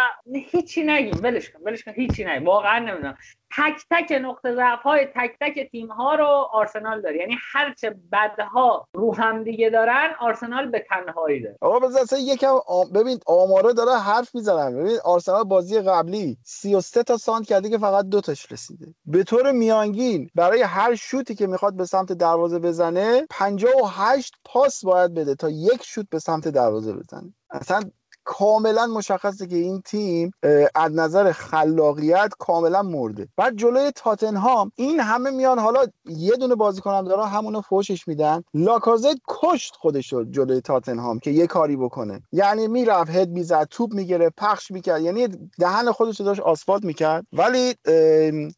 [0.51, 1.19] هیچی نگیم.
[1.23, 2.45] ولش کن ولش کن هیچی نگیم.
[2.45, 3.17] واقعا نمی‌دونم.
[3.57, 7.17] تک تک نقطه ضعف های تک تک تیم ها رو آرسنال داره.
[7.17, 11.57] یعنی هرچه بدها رو هم دیگه دارن آرسنال به تنهایی داره.
[11.61, 12.89] آقا بذار یکم آم...
[12.95, 14.77] ببین آماره داره حرف می‌زنن.
[14.77, 18.85] ببین آرسنال بازی قبلی 33 تا سانت کرده که فقط دو تاش رسیده.
[19.05, 23.25] به طور میانگین برای هر شوتی که می‌خواد به سمت دروازه بزنه
[23.57, 27.33] 58 پاس باید بده تا یک شوت به سمت دروازه بزنه.
[27.51, 27.81] اصلا
[28.27, 30.31] کاملا مشخصه که این تیم
[30.75, 33.27] از نظر خلاقیت کاملا مرده.
[33.37, 38.43] بعد جلوی تاتنهام این همه میان حالا یه دونه بازیکن داره همونو فوشش میدن.
[38.53, 42.21] لاکازت کشت خودش رو جلوی تاتنهام که یه کاری بکنه.
[42.31, 45.01] یعنی می‌رفت هد می‌زد توپ می‌گیره پخش می‌کرد.
[45.01, 45.27] یعنی
[45.59, 47.25] دهن خودش رو داشت آسفالت می‌کرد.
[47.33, 47.75] ولی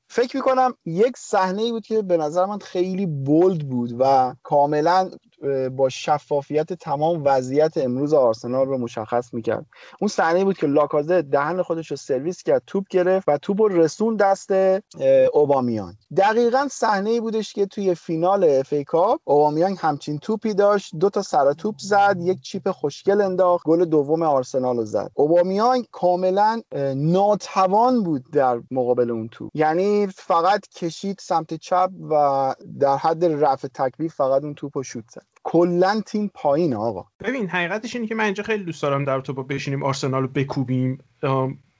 [0.09, 5.09] فکر می‌کنم یک صحنه بود که به نظر من خیلی بولد بود و کاملا
[5.71, 9.65] با شفافیت تمام وضعیت امروز آرسنال رو مشخص می‌کرد.
[10.01, 13.67] اون صحنه بود که لاکازت دهن خودش رو سرویس کرد توپ گرفت و توپ رو
[13.67, 14.49] رسون دست
[15.33, 21.21] اوبامیانگ دقیقا صحنه بودش که توی فینال FA Cup اوبامیانگ همچین توپی داشت دو تا
[21.21, 25.11] سر توپ زد یک chip خوشگل انداخت گل دوم آرسنال رو زد.
[25.13, 26.61] اوبامیانگ کاملا
[26.95, 29.51] ناتوان بود در مقابل اون توپ.
[29.53, 35.11] یعنی فقط کشید سمت چپ و در حد رفع تکلیف فقط اون توپ رو شوت
[35.11, 35.25] زد.
[35.43, 37.05] کلا تیم پایین آقا.
[37.19, 40.27] ببین حقیقتش اینه که من اینجا خیلی دوست دارم در تو با بشینیم آرسنال رو
[40.27, 40.97] بکوبیم.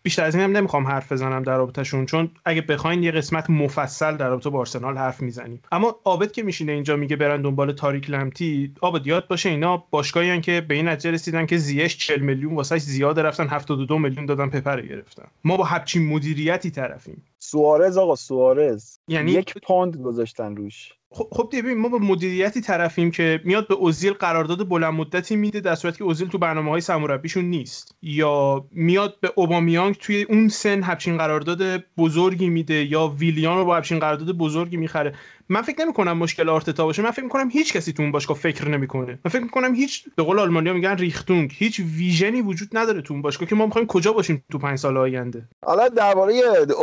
[0.08, 4.18] بیشتر از این هم نمی‌خوام حرف بزنم در رابطهشون چون اگه بخواین یه قسمت مفصل
[4.18, 5.62] در رابطه با آرسنال حرف می‌زنیم.
[5.72, 10.41] اما عابد که میشینه اینجا میگه برن دنبال تاریک لمتی عابد یاد باشه اینا باشگاهی
[10.41, 14.49] که به این نتیجه رسیدن که زیش 40 میلیون واسش زیاد رفتن 72 میلیون دادن
[14.49, 15.26] پپر گرفتن.
[15.43, 17.24] ما با همچین مدیریتی طرفیم.
[17.39, 18.97] سوارز آقا سوارز.
[19.08, 20.97] یعنی یک پوند گذاشتن روش.
[21.10, 25.60] خب خب ببین ما با مدیریتی طرفیم که میاد به اوزیل قرارداد بلند مدتی میده
[25.60, 27.95] در صورتی که اوزیل تو برنامه های سرمربیشون نیست.
[28.01, 33.76] یا میاد به اوبامیانگ توی اون سن همچین قرارداد بزرگی میده یا ویلیان رو با
[33.76, 35.14] همچین قرارداد بزرگی می‌خره.
[35.50, 37.02] من فکر نمی کنم مشکل آرتتا باشه.
[37.02, 39.20] من فکر می کنم هیچ کسی تو اون باشگاه فکر نمی‌کنه.
[39.26, 41.52] من فکر می کنم هیچ به قول آلمانیا میگن ریختونگ.
[41.54, 44.98] هیچ ویژنی وجود نداره تو اون باشگاه که ما می‌خوایم کجا باشیم تو پنج سال
[44.98, 45.50] آینده.
[45.66, 46.34] حالا درباره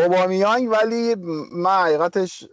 [0.04, 1.14] اوبامیانگ ولی
[1.52, 2.44] من حقیقتش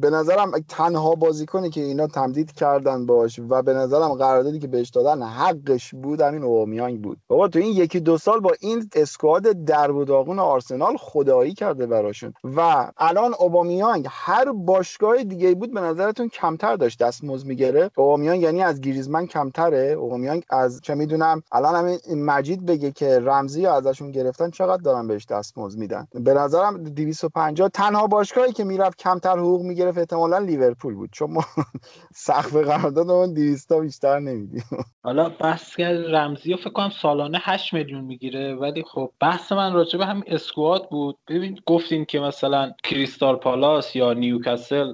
[0.00, 4.88] به نظرم تنها بازیکنی که اینا تمدید کردن باش و به نظرم قراردادی که بهش
[4.90, 7.18] دادن حقش بود همین اوبامیانگ بود.
[7.28, 11.86] بابا تو این یکی دو سال با این اسکواد درب و داغون آرسنال خدایی کرده
[11.86, 12.32] براشون.
[12.44, 18.62] و الان اوبامیانگ هر باشگاه دیگه بود به نظرتون کمتر داشت دستمزد می‌گرفت؟ اوبامیان یعنی
[18.62, 24.50] از گریزمن کمتره؟ اوبامیان از چه می‌دونم الان همین مجید بگه که رمزی ازشون گرفتن
[24.50, 29.98] چقدر دارن بهش دستمزد میدن؟ به نظرم 250 تنها باشگاهی که می‌رفت کمتر حقوق می‌گرفت
[29.98, 31.44] احتمالا لیورپول بود چون ما
[32.14, 34.64] سقف قرارداد اون 200 بیشتر نمیدیم.
[35.02, 40.06] حالا بحث رمزی فکر کنم سالانه 8 میلیون می‌گیره ولی خب بحث من راجع به
[40.06, 41.16] همین اسکواد بود.
[41.28, 44.92] ببین گفتین که مثلا کریستال پالاس یا نیوکاسل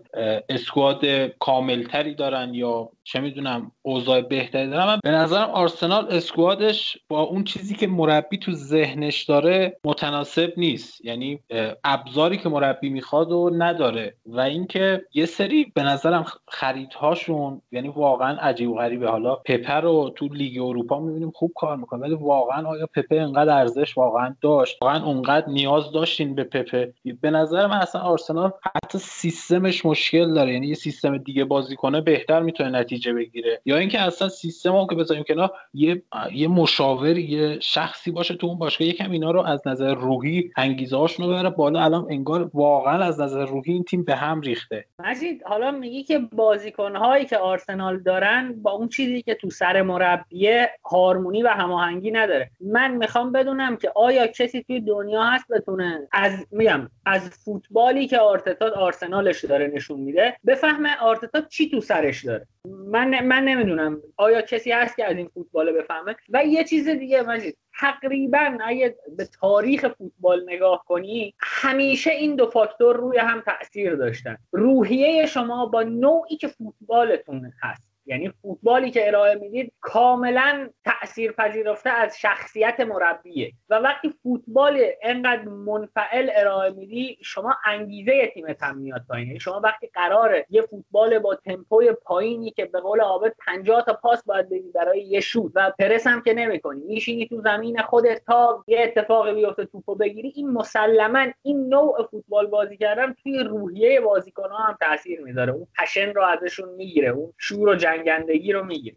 [0.57, 1.07] اسکواد
[1.39, 4.87] کاملتری دارن یا چه می‌دونم اوضاع بهتری دارن.
[4.87, 11.05] من به نظرم آرسنال اسکوادش با اون چیزی که مربی تو ذهنش داره متناسب نیست.
[11.05, 11.39] یعنی
[11.85, 14.15] ابزاری که مربی می‌خواد و نداره.
[14.27, 19.09] و اینکه یه سری به نظرم خریدهاشون یعنی واقعا عجیب و غریبه.
[19.09, 23.59] حالا پپر رو تو لیگ اروپا می‌بینیم خوب کار می‌کنه ولی واقعا آیا پپه انقدر
[23.59, 28.99] ارزش واقعا داشت؟ واقعا اونقدر نیاز داشتین به پپه؟ به نظر من اصلا آرسنال حتی
[28.99, 30.46] سیستمش مشکل داره.
[30.53, 33.61] یعنی یه سیستم دیگه بازی کنه بهتر می‌تونه نتیجه بگیره.
[33.65, 38.47] یا اینکه اصلا سیستم هم که بذاریم کنار یه یه مشاور یه شخصی باشه تو
[38.47, 41.81] اون باشگاه یکم اینا رو از نظر روحی انگیزه هاشون رو ببره بالا.
[41.85, 44.85] الان انگار واقعا از نظر روحی این تیم به هم ریخته.
[45.05, 49.83] مجید حالا میگی که بازیکن هایی که آرسنال دارن با اون چیزی که تو سر
[49.83, 52.51] مربیه هارمونی و هماهنگی نداره.
[52.61, 58.19] من می‌خوام بدونم که آیا کسی توی دنیا هست بتونه از میگم از فوتبالی که
[58.19, 62.47] آرتتا آرسنالش داره نشون میده بفهمه آرتتا چی تو سرش داره.
[62.65, 67.23] من من نمی‌دونم آیا کسی هست که از این فوتبال بفهمه؟ و یه چیز دیگه
[67.23, 73.95] مجید تقریبا اگه به تاریخ فوتبال نگاه کنی همیشه این دو فاکتور روی هم تاثیر
[73.95, 74.37] داشتن.
[74.53, 77.96] روحیه شما با نوعی که فوتبالتون هست.
[78.07, 83.53] یعنی فوتبالی که ارائه می‌دید کاملا تأثیر پذیرفته از شخصیت مربیه.
[83.71, 89.27] و وقتی فوتبال انقدر منفعل ارائه میدی شما انگیزه تیمت هم میاد پایین.
[89.27, 93.93] یعنی شما وقتی قراره یه فوتبال با تمپوی پایینی که به قول عابد 50 تا
[93.93, 98.23] پاس باید بدی برای یه شوت و پرس هم که نمی‌کنی میشینی تو زمین خودت
[98.27, 104.01] تا یه اتفاقی بیفته توپو بگیری این مسلما این نوع فوتبال بازی کردن توی روحیه
[104.01, 105.53] بازیکن‌ها هم تاثیر می‌ذاره.
[105.53, 108.97] اون پشن رو ازشون می‌گیره اون شور و جنگندگی رو می‌گیره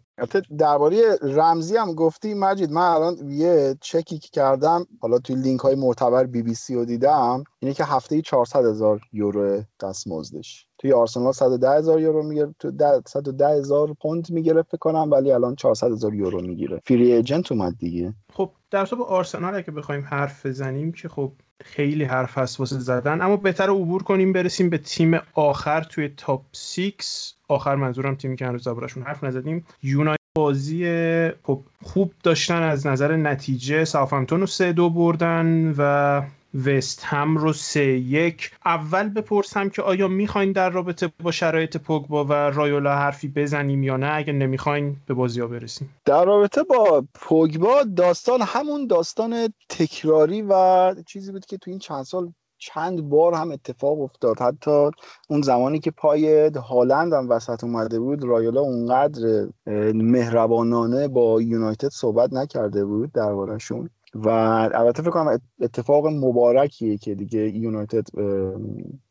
[0.58, 5.76] درباره رمزی هم گفتی مجید من الان یه چکی که کردم حالا توی لینک های
[5.76, 10.69] معتبر بی بی سی رو دیدم اینه که هفته 400 هزار یورو دستمزدش.
[10.80, 12.72] توی آرسنال 110 هزار یورو می‌گیره تو
[13.08, 16.82] 110 هزار پوند می‌گیره فکر کنم ولی الان 400 هزار یورو می‌گیره.
[16.86, 18.14] فری ایجنت اومد دیگه.
[18.34, 21.32] خب در صورت آرسنال اگه بخوایم حرف بزنیم که خب
[21.64, 26.42] خیلی حرف هست واسه زدن اما بهتر عبور کنیم برسیم به تیم آخر توی تاپ
[26.54, 29.66] 6 آخر منظورم تیمی که هنوز دربارشون حرف نزدیم.
[29.84, 30.86] یونایتد بازی
[31.44, 36.22] خب خوب داشتن از نظر نتیجه ساوثهمپتون رو سه دو بردن و
[36.66, 38.52] وست هم رو سه یک.
[38.66, 43.98] اول بپرسم که آیا می‌خواین در رابطه با شرایط پوگبا و رایولا حرفی بزنیم یا
[43.98, 45.96] نه؟ اگه نمی‌خواین به بازی ها برسیم.
[46.06, 52.04] در رابطه با پوگبا داستان همون داستان تکراری و چیزی بود که تو این چند
[52.04, 54.40] سال چند بار هم اتفاق افتاد.
[54.42, 54.90] حتی
[55.30, 59.48] اون زمانی که پای هالند هم وسط اومده بود رایولا اونقدر
[59.94, 63.90] مهربانانه با یونایتد صحبت نکرده بود دربارهشون.
[64.16, 64.30] و
[64.74, 68.08] البته فکر کنم اتفاق مبارکیه که دیگه یونایتد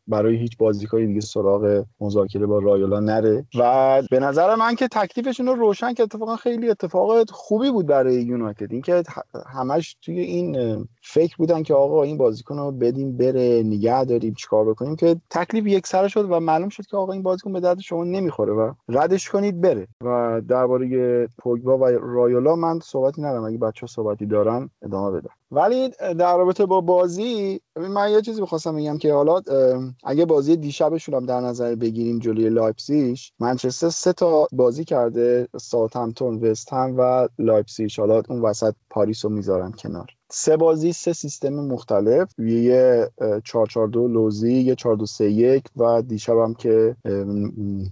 [0.08, 3.46] برای هیچ بازیکنی دیگه سراغ مذاکره با رایولا نره.
[3.58, 8.22] و به نظر من که تکلیفشون رو روشن که اتفاقا خیلی اتفاق خوبی بود برای
[8.22, 8.72] یونایتد.
[8.72, 9.02] اینکه
[9.46, 14.64] همش توی این فکر بودن که آقا این بازیکن رو بدیم بره نگه داریم چیکار
[14.64, 17.80] بکنیم که تکلیف یک سر شد و معلوم شد که آقا این بازیکن به درد
[17.80, 19.88] شما نمی‌خوره و ردش کنید بره.
[20.04, 23.44] و درباره پوگبا و رایولا من صحبتی ندارم.
[23.44, 25.88] اگه بچه صحبتی دارن ادامه بدم ولی
[26.18, 29.42] در رابطه با بازی من یه چیزی می‌خواستم بگم که حالا
[30.04, 36.44] اگه بازی دیشبشون هم در نظر بگیریم جلوی لایپزیگ منچستر سه تا بازی کرده ساوثهمپتون
[36.44, 37.92] وست هم و لایپزیگ.
[37.98, 40.17] حالا اون وسط پاریس رو می‌ذارن کنار.
[40.30, 42.28] سه بازی سه سیستم مختلف.
[42.38, 43.10] یه
[43.44, 46.96] 442 لوزی یه 4231 و دیشب هم که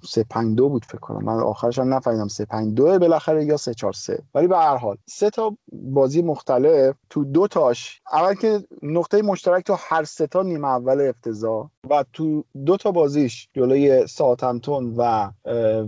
[0.03, 1.25] 352 بود فکر کنم.
[1.25, 6.23] من آخرش هم نفهمیدم 352 بالاخره یا 343 ولی به هر حال سه تا بازی
[6.23, 6.97] مختلف.
[7.11, 12.05] تو دو تاش اول که نقطه مشترک تو هر سه تا نیمه اول افتضاح و
[12.13, 15.31] تو دو تا بازیش جلوی ساوثهمپتون و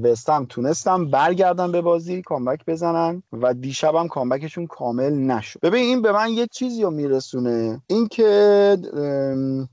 [0.02, 5.60] وستهم تونستم برگردن به بازی کامبک بزنن و دیشب هم کامبکشون کامل نشد.
[5.60, 7.82] ببین این به من یه چیزی رو میرسونه.
[7.86, 8.76] اینکه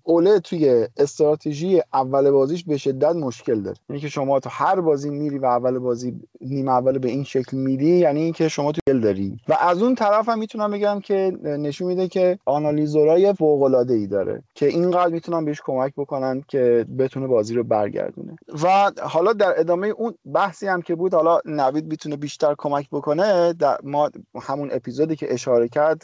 [0.03, 3.78] اوله توی استراتژی اول بازیش به شدت مشکل داره.
[3.89, 7.57] یعنی که شما تو هر بازی میری و اول بازی نیمه اول به این شکل
[7.57, 9.39] میری یعنی اینکه شما تو دل داری.
[9.47, 14.07] و از اون طرف هم می‌تونم بگم که نشون میده که آنالیزورای فوق العاده ای
[14.07, 18.36] داره که اینقدر می‌تونم بهش کمک بکنن که بتونه بازی رو برگردونه.
[18.63, 23.53] و حالا در ادامه اون بحثی هم که بود حالا نوید می‌تونه بیشتر کمک بکنه
[23.53, 24.09] در ما
[24.41, 26.01] همون اپیزودی که اشاره کرد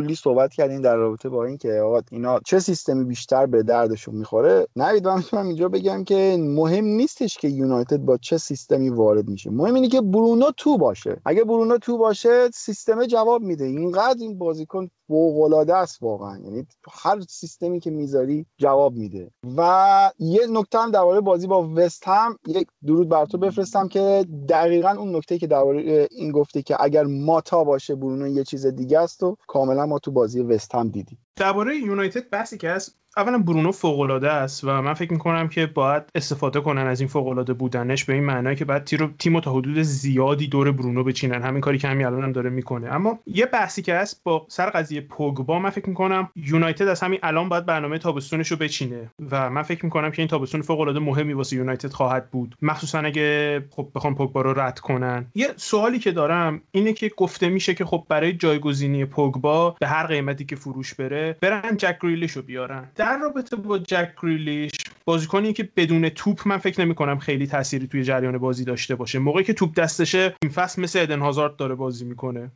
[0.00, 4.66] کلی صحبت کردیم در رابطه با اینکه آقا اینا چه سیستمی بیشتر به دردشون می‌خوره؟
[4.76, 9.50] نوید من می‌تونم اینجا بگم که مهم نیستش که یونایتد با چه سیستمی وارد میشه.
[9.50, 11.20] مهم اینه که برونو تو باشه.
[11.24, 13.64] اگه برونو تو باشه سیستم جواب میده.
[13.64, 16.38] اینقدر این بازیکن فوق است واقعا.
[16.38, 19.30] یعنی هر سیستمی که می‌ذاری جواب میده.
[19.56, 24.26] و یه نکته هم درباره بازی با وست هم یک درود بر تو بفرستم که
[24.48, 28.98] دقیقا اون نکته که درباره این گفته که اگر ماتا باشه برونو یه چیز دیگه
[28.98, 31.18] است و کاملا ما تو بازی وست هم دیدیم.
[31.36, 35.66] درباره یونایتد بحثی که هست اولا برونو فوق العاده است و من فکر می‌کنم که
[35.66, 39.40] باید استفاده کنن از این فوق العاده بودنش به این معنی که بعد تیم تیم
[39.40, 41.42] تا حدود زیادی دور برونو بچینن.
[41.42, 42.94] همین کاری که همین الان هم داره می‌کنه.
[42.94, 47.18] اما یه بحثی که هست با سر قضیه پوگبا من فکر می‌کنم یونایتد از همین
[47.22, 51.00] الان باید برنامه تابستونش رو بچینه و من فکر می‌کنم که این تابستون فوق العاده
[51.00, 52.56] مهمی واسه یونایتد خواهد بود.
[52.62, 55.26] مخصوصا اگه خب بخوام پوگبا رو رد کنن.
[55.34, 60.06] یه سوالی که دارم اینه که گفته میشه که خب برای جایگزینی پوگبا به هر
[60.06, 62.88] قیمتی که فروش بره برن جک رو بیارن.
[63.00, 64.72] در رابطه با جک گریلیش
[65.04, 69.18] بازیکنی که بدون توپ من فکر نمی کنم خیلی تأثیری توی جریان بازی داشته باشه.
[69.18, 72.50] موقعی که توپ دستشه این فصل مثل ادن هازارد داره بازی می‌کنه.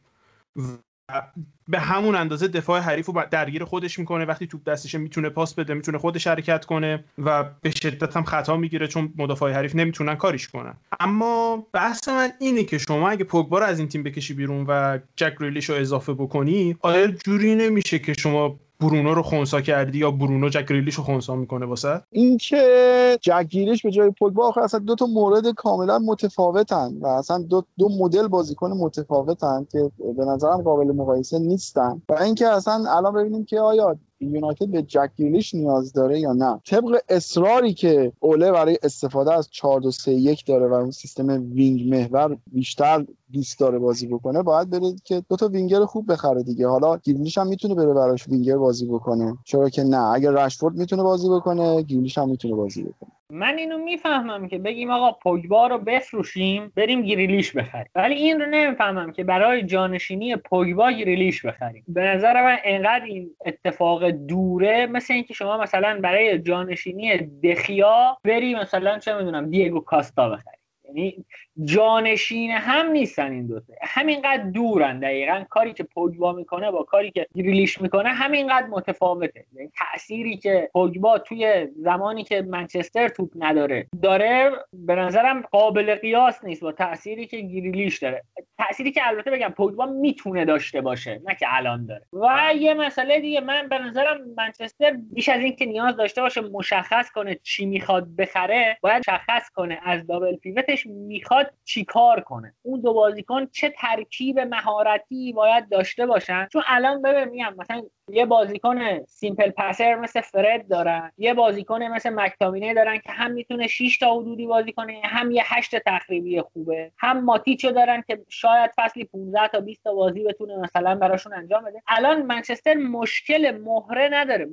[1.68, 4.24] به همون اندازه دفاع حریف رو درگیر خودش می‌کنه.
[4.24, 8.56] وقتی توپ دستشه می‌تونه پاس بده می‌تونه خودش حرکت کنه و به شدت هم خطا
[8.56, 10.74] می‌گیره چون مدافع حریف نمی‌تونن کاریش کنن.
[11.00, 14.98] اما بحث من اینه که شما اگه پوگبا رو از این تیم بکشی بیرون و
[15.16, 20.10] جک ریلیش رو اضافه بکنی آیا جوری نمیشه که شما برونو رو خونسا کردی یا
[20.10, 24.60] برونو جک گریلیش رو خونسا می‌کنه واسه؟ این که جک گریلیش به جای پوگبا آخه
[24.60, 30.24] اصلا دو تا مورد کاملا متفاوتن و اصلا دو, دو مدل بازیکن متفاوتن که به
[30.24, 32.02] نظرم قابل مقایسه نیستن.
[32.08, 36.60] و اینکه اصلا الان ببینیم که آیا یونایتد به جک گریلیش نیاز داره یا نه؟
[36.66, 41.26] طبق اصراری که اوله برای استفاده از 4 2 3 1 داره و اون سیستم
[41.52, 46.42] wing محور بیشتر دوست داره بازی بکنه باید بره که دو تا وینگر خوب بخره
[46.42, 46.68] دیگه.
[46.68, 49.38] حالا گریلیش هم می‌تونه بره براش وینگر بازی بکنه.
[49.44, 50.10] چرا که نه.
[50.12, 53.10] اگر رشفورد می‌تونه بازی بکنه گریلیش هم می‌تونه بازی بکنه.
[53.30, 57.90] من اینو می‌فهمم که بگیم آقا پوگبا رو بفروشیم بریم گریلیش بخریم.
[57.94, 61.84] ولی این رو نمی‌فهمم که برای جانشینی پوگبا گریلیش بخریم.
[61.88, 68.54] به نظر من انقدر این اتفاق دوره مثل اینکه شما مثلا برای جانشینی دخیا بری
[68.54, 70.58] مثلا چه می‌دونم دیگو کاستا بخری.
[70.84, 71.24] یعنی
[71.62, 73.72] جانشین هم نیستن این دوتا.
[73.82, 75.44] همینقدر دورن دقیقا.
[75.50, 79.44] کاری که پوگبا می‌کنه با کاری که گریلیش می‌کنه همینقدر متفاوته.
[79.52, 86.44] یعنی تأثیری که پوگبا توی زمانی که منچستر توپ نداره داره به نظرم قابل قیاس
[86.44, 88.22] نیست با تأثیری که گریلیش داره.
[88.58, 92.02] تأثیری که البته بگم پوگبا می‌تونه داشته باشه نه که الان داره.
[92.12, 97.10] و یه مسئله دیگه من به نظرم منچستر بیش از اینکه نیاز داشته باشه مشخص
[97.10, 102.94] کنه چی می‌خواد بخره باید مشخص کنه از دابل پیوتش می‌خواد چیکار کنه؟ اون دو
[102.94, 107.82] بازیکن چه ترکیب مهارتی باید داشته باشن؟ چون الان ببین میگم مثلا
[108.12, 113.66] یه بازیکن سیمپل پسر مثل فرد دارن یه بازیکن مثل مکتامینه دارن که هم می‌تونه
[113.66, 116.92] 6 تا حدودی بازی کنه هم یه 8 تخریبی خوبه.
[116.98, 121.64] هم ماتیچو دارن که شاید فصلی 15 تا 20 تا بازی بتونه مثلا براشون انجام
[121.64, 121.82] بده.
[121.88, 124.48] الان منچستر مشکل مهره نداره.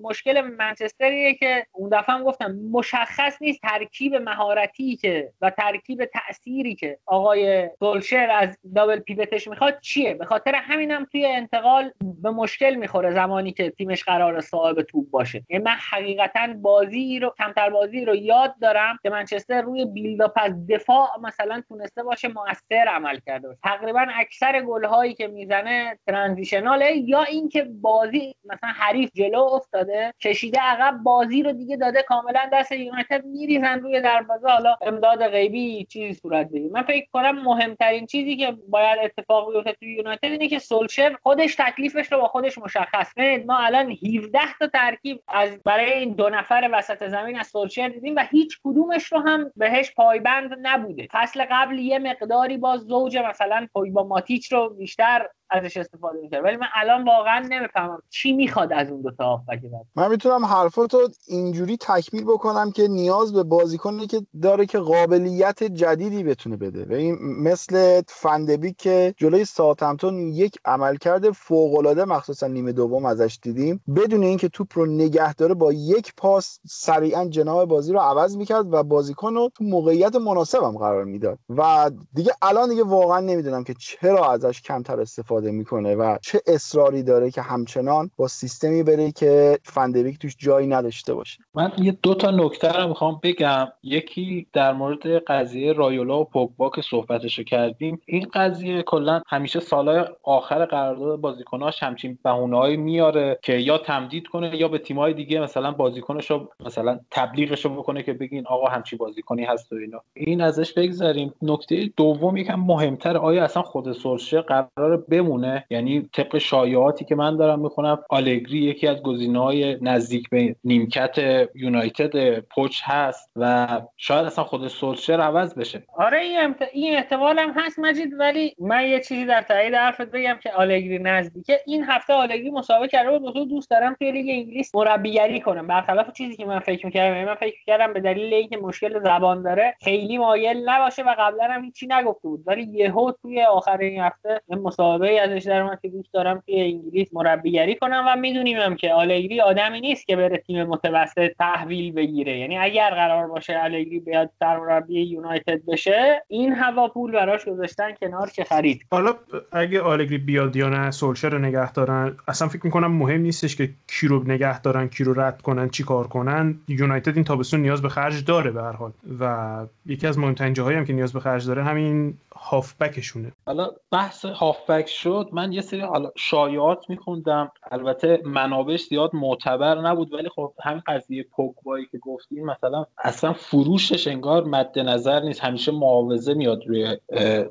[0.00, 6.74] مشکل منچستریه که اون دفعه هم گفتم مشخص نیست ترکیب مهارتی که و ترکیب تأثیری
[6.74, 10.14] که آقای سولشر از دابل پیوتش می‌خواد چیه.
[10.14, 15.44] به خاطر همینم توی انتقال به مشکل می‌خوره زمانی که تیمش قرار صاحب توپ باشه.
[15.48, 20.66] یعنی من حقیقتا بازی رو کمتر بازی رو یاد دارم که منچستر روی بیلداپ از
[20.66, 23.60] دفاع مثلا تونسته باشه موثر عمل کرده باشه.
[23.64, 30.60] تقریبا اکثر گل هایی که می‌زنه ترانزیشناله یا اینکه بازی مثلا حریف جلو افتاده کشیده
[30.60, 34.48] عقب بازی رو دیگه داده کاملا دست یونایتد میریزن روی دروازه.
[34.48, 36.70] حالا امداد غیبی چیزی صورت بگیره.
[36.72, 41.54] من فکر کنم مهمترین چیزی که باید اتفاق بیفته توی یونایتد اینه که سولشر خودش
[41.54, 46.28] تکلیفش رو با خودش مشخص کنید ما الان 17 تا ترکیب از برای این دو
[46.28, 51.08] نفر وسط زمین از سولشر دیدیم و هیچ کدومش رو هم بهش پایبند نبوده.
[51.12, 56.56] فصل قبل یه مقداری باز زوج مثلا با ماتیچ رو بیشتر ازش استفاده می‌کرد ولی
[56.56, 59.60] من الان واقعا نمی‌فهمم چی می‌خواد از اون دو تا بعد
[59.96, 66.24] من می‌تونم حرفاتو اینجوری تکمیل بکنم که نیاز به بازیکنی که داره که قابلیت جدیدی
[66.24, 66.84] بتونه بده.
[66.84, 73.38] و این مثل فندبی که جلوی ساوثهمپتون یک عملکرد فوق العاده مخصوصا نیمه دوم ازش
[73.42, 73.80] دیدیم.
[73.96, 78.74] بدون اینکه توپ رو نگه داره با یک پاس سریعا جناح بازی رو عوض می‌کرد
[78.74, 81.38] و بازیکن رو تو موقعیت مناسبم قرار می‌داد.
[81.48, 87.02] و دیگه الان دیگه واقعا نمی‌دونم که چرا ازش کمتر استفاده می‌کنه و چه اصراری
[87.02, 91.38] داره که همچنان با سیستمی بره که فندریک توش جایی نداشته باشه.
[91.54, 93.68] من یه دو تا نکته رو می‌خوام بگم.
[93.82, 98.00] یکی در مورد قضیه رایولا و پوگبا که صحبتشو کردیم.
[98.06, 104.56] این قضیه کلا همیشه سالهای آخر قرارداد بازیکناش همچین بهونه‌ای میاره که یا تمدید کنه
[104.56, 109.44] یا به تیم‌های دیگه مثلا بازیکنش رو مثلا تبلیغش بکنه که بگین آقا همچی بازیکنی
[109.44, 110.00] هست و اینا.
[110.14, 115.64] این ازش بگذاریم نکته دوم یکم مهمتر آیا اصلا خود سولشه قرار بمونه؟ بمونه.
[115.70, 121.16] یعنی طبق شایعاتی که من دارم می‌خونم آلگری یکی از گزینه‌های نزدیک به نیمکت
[121.54, 125.82] یونایتد پوچ هست و شاید اصلا خود سولشر عوض بشه.
[125.96, 130.38] آره این, این احتمال هم هست مجید ولی من یه چیزی در تایید حرفت بگم
[130.42, 131.60] که آلگری نزدیکه.
[131.66, 133.48] این هفته آلگری مسابقه کرده بود.
[133.48, 135.66] دوست دارم توی لیگ انگلیس مربیگری کنم.
[135.66, 137.14] برخلاف چیزی که من فکر می‌کردم.
[137.14, 141.44] یعنی من فکر می‌کردم به دلیل اینکه مشکل زبان داره خیلی مایل نباشه و قبلا
[141.44, 142.42] هم هیچی نگفته بود.
[142.46, 147.08] ولی یهو توی آخر این هفته مسابقه ازش در من که دوست دارم توی انگلیس
[147.12, 152.38] مربیگری کنم و می‌دونیم هم که آلگری آدمی نیست که بره تیم متوسط تحویل بگیره.
[152.38, 158.44] یعنی اگر قرار باشه آلگری بیاد سرمربی یونایتد بشه این هواپول براش گذاشتن کنار که
[158.44, 158.82] خرید.
[158.90, 159.14] حالا
[159.52, 162.16] اگه آلگری بیاد یا نه سولشر رو نگه دارن.
[162.28, 165.84] اصلا فکر می‌کنم مهم نیستش که کی رو نگه دارن کی رو رد کنن چی
[165.84, 166.58] کار کنن.
[166.68, 168.92] یونایتد این تابستون نیاز به خرج داره به هر حال.
[169.20, 173.32] و یکی از مهمترین جاهایی هم که نیاز به خرج داره همین هافبکشونه.
[173.52, 175.82] حالا بحث هافبک شد من یه سری
[176.16, 182.86] شایعات میخوندم البته منابش زیاد معتبر نبود ولی خب همین قضیه پوگبایی که گفتیم مثلا
[182.98, 186.96] اصلا فروشش انگار مد نظر نیست همیشه معاوضه میاد روی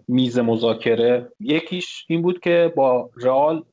[0.07, 1.31] میز مذاکره.
[1.39, 3.63] یکیش این بود که با رئال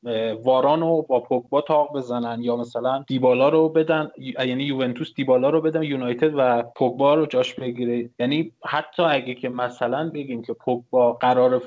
[0.43, 5.83] وارانو با پوگبا تاق بزنن یا مثلا دیبالا رو بدن یعنی یوونتوس دیبالا رو بدن
[5.83, 8.09] یونایتد و پوگبا رو جاش بگیره.
[8.19, 11.61] یعنی حتی اگه که مثلا بگیم که پوگبا قرار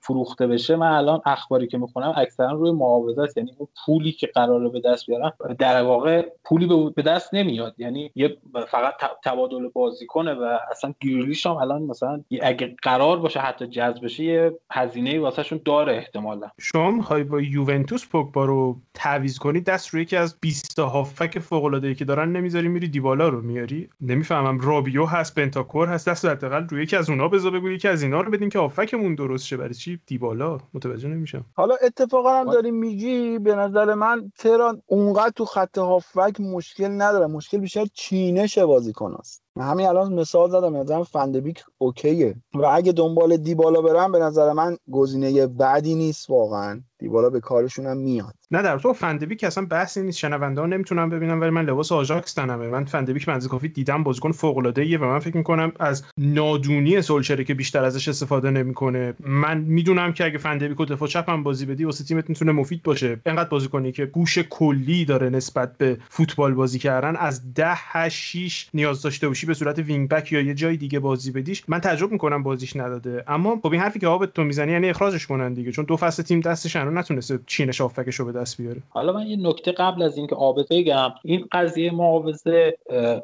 [0.00, 4.26] فروخته بشه من الان اخباری که می‌خونم اکثرا روی معاوضه است یعنی اون پولی که
[4.26, 7.74] قراره به دست بیارن در واقع پولی به دست نمیاد.
[7.78, 8.36] یعنی یه
[8.68, 8.94] فقط
[9.24, 14.58] تبادل بازیکنه و اصلا گیرلیش هم الان مثلا اگه قرار باشه حتی جذب بشه یه
[14.72, 16.50] هزینه واسهشون داره احتمالا.
[16.60, 21.64] شما می‌خوای با یوونتوس پوگبا رو تعویض کنی دست روی یکی از 20 هافک فوق
[21.64, 26.68] العاده که دارن نمی‌ذاری میری دیوالا رو میاری؟ نمی‌فهمم رابیو هست بنتاکور هست دست حداقل
[26.68, 29.56] روی یکی از اونها بذار بگو یکی از اینا رو بدین که هافکمون درست شه
[29.56, 30.58] برای چی؟ دیبالا.
[30.74, 31.44] متوجه نمیشم.
[31.54, 37.26] حالا اتفاقا هم داری میگی به نظر من تهران اونقدر تو خط هافک مشکل نداره.
[37.26, 42.34] مشکل بیشتر چینش بازیکن است همین الان مثال زدم نظرم فندبیک اوکیه.
[42.54, 46.80] و اگه دنبال دیبالا برم به نظر من گزینه بعدی نیست واقعا.
[46.98, 48.34] دیبالا به کارشون هم میاد.
[48.50, 50.18] نه در تو فندبیک اصلا بحثی نیست.
[50.18, 54.32] شنونده ها نمی‌تونن ببینم ولی من لباس آژاکس تنمه من فندبیک من کافی دیدم بازیکن
[54.32, 59.14] فوق العاده و من فکر می‌کنم از نادونی سولشری که بیشتر ازش استفاده نمی‌کنه.
[59.20, 63.20] من می‌دونم که اگه فندبیک و دفاع چپم بازی بدی واسه تیمت می‌تونه مفید باشه.
[63.26, 68.68] انقدر بازیکنی که گوش کلی داره نسبت به فوتبال بازی کردن از 10 8 6
[68.74, 72.12] نیاز داشته باشی به صورت وینگ بک یا یه جای دیگه بازی بدیش من تجربه
[72.12, 73.24] می‌کنم بازیش نداده.
[73.28, 76.22] اما خب این حرفی که آبت تو می‌زنی یعنی اخراجش کنن دیگه چون دو فصل
[76.22, 78.82] تیم دستش رو نتونسته چینش آفکش رو به دست بیاره.
[78.88, 82.78] حالا من یه نکته قبل از اینکه آبت بگم این قضیه معاوضه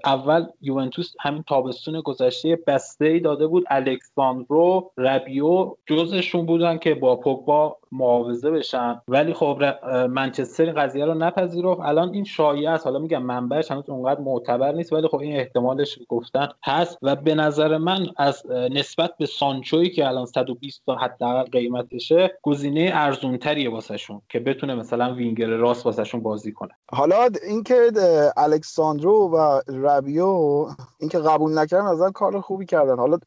[0.04, 3.64] اول یوونتوس همین تابستون گذشته بسته ای داده بود.
[3.70, 9.00] الکساندرو ربیو جزشون بودن که با پوگبا معاوضه بشن.
[9.08, 9.62] ولی خب
[10.10, 11.80] منچستر این قضیه رو نپذیرفت.
[11.80, 12.86] الان این شایعه است.
[12.86, 16.98] حالا میگم منبعش هنوز اونقدر معتبر نیست ولی خب این احتمالش گفتن هست.
[17.02, 22.90] و به نظر من از نسبت به سانچوی که الان 120 تا حداقل قیمتشه گزینه
[22.94, 26.70] ارزونتریه واسهشون که بتونه مثلا وینگر راست واسهشون بازی کنه.
[26.92, 27.90] حالا اینکه
[28.36, 30.66] الکساندرو و ربیو
[31.00, 32.96] اینکه قبول نکردن از کار خوبی کردن.
[32.96, 33.18] حالا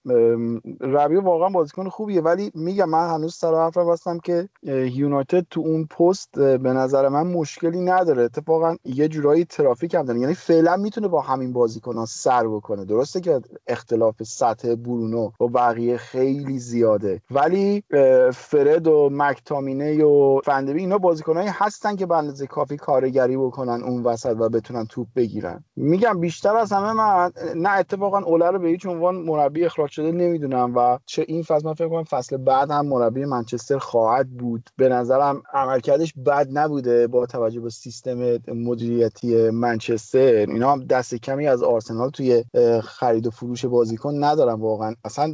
[0.81, 4.48] ربیو واقعا بازیکن خوبیه ولی میگم من هنوز سر حرفم هستم که
[4.93, 8.23] یونایتد تو اون پست به نظر من مشکلی نداره.
[8.23, 10.19] اتفاقا یه جورایی ترافیک هم داره.
[10.19, 12.85] یعنی فعلا می‌تونه با همین بازیکنان سر بکنه.
[12.85, 17.21] درسته که اختلاف سطح برونو و بقیه خیلی زیاده.
[17.31, 17.83] ولی
[18.33, 24.35] فرد و مکتامینه و فندبی اینا بازیکنایی هستن که به کافی کارگری بکنن اون وسط
[24.39, 25.63] و بتونن توپ بگیرن.
[25.75, 30.11] میگم بیشتر از همه من نه اتفاقا اوله رو به هیچ عنوان مربی اخراج شده
[30.11, 34.69] نمی‌دونم و چه این فصل من فکر کنم فصل بعد هم مربی منچستر خواهد بود.
[34.77, 40.19] به نظرم عملکردش بد نبوده با توجه به سیستم مدیریتی منچستر.
[40.19, 42.43] اینا هم دست کمی از آرسنال توی
[42.83, 44.95] خرید و فروش بازیکن ندارن واقعا.
[45.05, 45.33] اصلا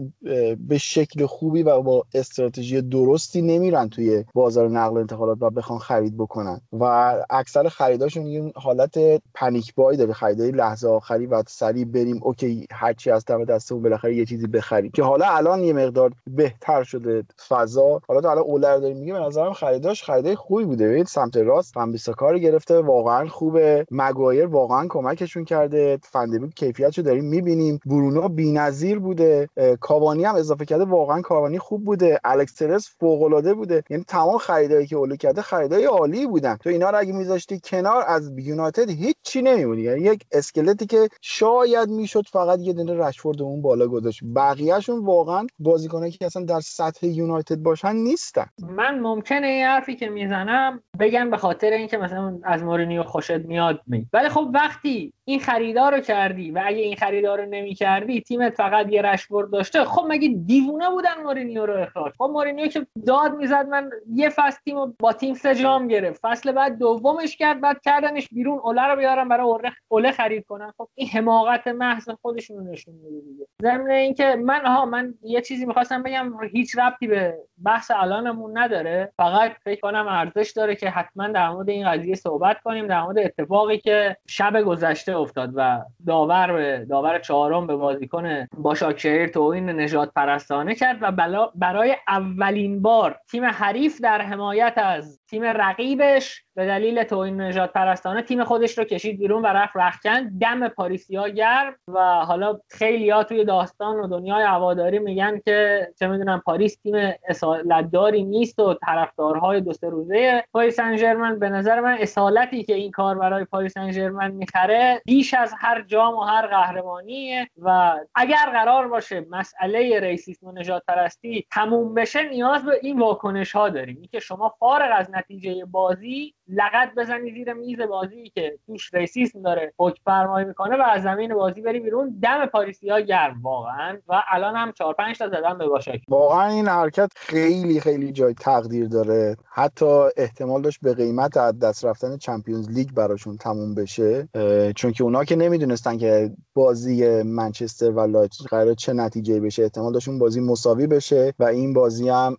[0.60, 5.80] به شکل خوبی و با استراتژی درستی نمیرن توی بازار نقل و انتقالات و بخوان
[5.80, 6.62] خرید بکنن.
[6.74, 6.84] و
[7.30, 8.98] اکثر خریداشون این حالت
[9.34, 10.14] پنیک بای داره.
[10.14, 14.92] خریدای لحظه آخری و سریع بریم اوکی هرچی از دم دستمون بالاخره یه چیزی بخریم.
[14.92, 18.02] که حالا الان یه مقدار بهتر شده فضا.
[18.08, 20.88] حالا تو الان اولر میگه به نظرم خریداش خریدای خوبی بوده.
[20.88, 21.74] ببین سمت راست
[22.18, 23.86] کار گرفته واقعا خوبه.
[23.92, 26.00] مگایر واقعا کمکشون کرده.
[26.04, 27.80] فندبیک کیفیتشو داریم می‌بینیم.
[27.86, 29.50] برونو بی‌نظیر بوده.
[29.80, 30.86] کاوانی هم اضافه کرده.
[30.86, 32.20] واقعا کاوانی خوب بوده.
[32.24, 33.84] الکس ترس فوق العاده بوده.
[33.90, 36.56] یعنی تمام خریدایی که اولو کرده خریدای عالی بودن.
[36.56, 39.82] تو اینا رو اگه میذاشتی کنار از یونایتد هیچ چی نمیمونی.
[39.82, 44.20] یعنی یک اسکلتی که شاید می‌شد فقط یه دونه رشفورد اون بالا گذاشت.
[44.36, 48.46] بقیهشون واقعا بازیکنایی که اصلا در سطح یونایتد باشن نیستن.
[48.62, 53.32] من من ممکنه این حرفی که می‌زنم بگم به خاطر اینکه مثلا از مورینیو خوشت
[53.32, 53.82] میاد.
[53.88, 54.06] می.
[54.14, 58.56] ولی خب وقتی این خریدار رو کردی و اگه این خریدار رو نمی کردی تیمت
[58.56, 59.84] فقط یه رشورد داشته.
[59.84, 64.60] خب مگه دیوونه بودن مورینیو رو اخراج؟ خب مورینیو که داد می‌زد من یه فصل
[64.66, 66.20] تیم با تیم سه جام گرفت.
[66.24, 68.60] فصل بعد دومش کرد بعد کردنش بیرون.
[68.60, 69.48] اوله رو بیارم برای
[69.88, 73.48] اوله خرید کنن خب این حماقت محض خودشون نشون میده دیگه.
[73.62, 78.75] ضمن اینکه من ها من یه چیزی می‌خواستم بگم هیچ ربطی به بحث الانمون نداره.
[79.18, 83.20] فقط فکر کنم ارزش داره که حتما در مورد این قضیه صحبت کنیم در مورد
[83.20, 90.12] اتفاقی که شب گذشته افتاد و داور به داور چهارم به بازیکن باشاکشهیر توهین نجات
[90.16, 91.12] پرستانه کرد و
[91.56, 98.22] برای اولین بار تیم حریف در حمایت از تیم رقیبش به دلیل توهین نجات پرستانه
[98.22, 103.24] تیم خودش رو کشید بیرون و رفت رخکن دم پاریسیا گرم و حالا خیلی ها
[103.24, 109.62] توی داستان و دنیای هواداری میگن که چه می‌دونم پاریس تیم اصالتداری نیست و طرفدارهای
[109.62, 114.32] دو سه روزه پاریس سن به نظر من اصالتی که این کار برای پاریس سن
[114.32, 120.52] می‌خره بیش از هر جام و هر قهرمانیه و اگر قرار باشه مسئله ریسیسم و
[120.52, 123.96] نجات پرستی تموم بشه نیاز به این واکنش ها داریم.
[123.96, 129.74] اینکه شما فارغ از نتیجه بازی لغت بزنی زیر میز بازی که توش ریسیسم داره
[129.78, 132.20] حکم فرمایی می‌کنه و از زمین بازی بری بیرون.
[132.22, 136.02] دم پاریسی ها گرم واقعا و الان هم 4 5 تا زدن به باشاک.
[136.10, 139.38] واقعا این حرکت خیلی خیلی جای تقدیر داره.
[139.52, 139.86] حتی
[140.18, 144.28] احتمال داشت به قیمت از دست رفتن چمپیونز لیگ براشون تموم بشه
[144.76, 149.94] چون که اونا که نمی‌دونستن که بازی منچستر و لایپزیگ قرار چه نتیجه بشه احتمال
[149.94, 152.38] داشت اون بازی مساوی بشه و این بازی هم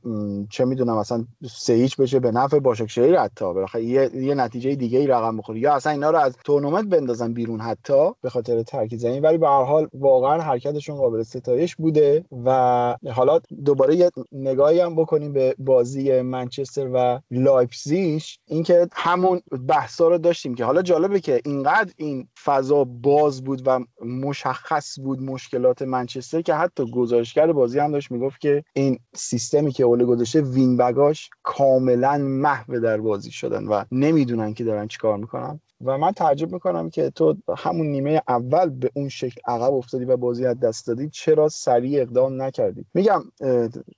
[0.50, 3.44] چه می‌دونم اصلا سه هیچ بشه به نفع باشاکشهیر حتی.
[3.44, 7.32] بالاخره یه, یه نتیجه دیگه ای رقم بخوره یا اصلا اینا رو از تورنمنت بندازن
[7.32, 9.22] بیرون حتی به خاطر ترک زمین.
[9.22, 14.96] ولی به هر حال واقعا حرکتشون قابل ستایش بوده و حالا دوباره یه نگاهی هم
[14.96, 18.22] بکنیم به بازی منچستر و لایپزیگ.
[18.46, 23.80] اینکه همون بحثا رو داشتیم که حالا جالبه که اینقدر این فضا باز بود و
[24.04, 29.84] مشخص بود مشکلات منچستر که حتی گزارشگر بازی هم داشت می‌گفت که این سیستمی که
[29.84, 35.60] اوله گذاشته وین بگاش کاملا محو در بازی شدن و نمی‌دونن که دارن چیکار می‌کنن.
[35.84, 40.16] و من تعجب می‌کنم که تو همون نیمه اول به اون شکل عقب افتادی و
[40.16, 43.22] بازی از دست دادی چرا سریع اقدام نکردی؟ میگم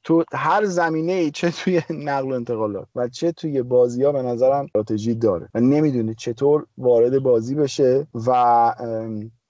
[0.05, 4.23] تو هر زمینه ای چه توی نقل و انتقالات و چه توی بازی ها به
[4.23, 5.49] نظرم استراتژی داره.
[5.55, 8.75] و نمی‌دونه چطور وارد بازی بشه و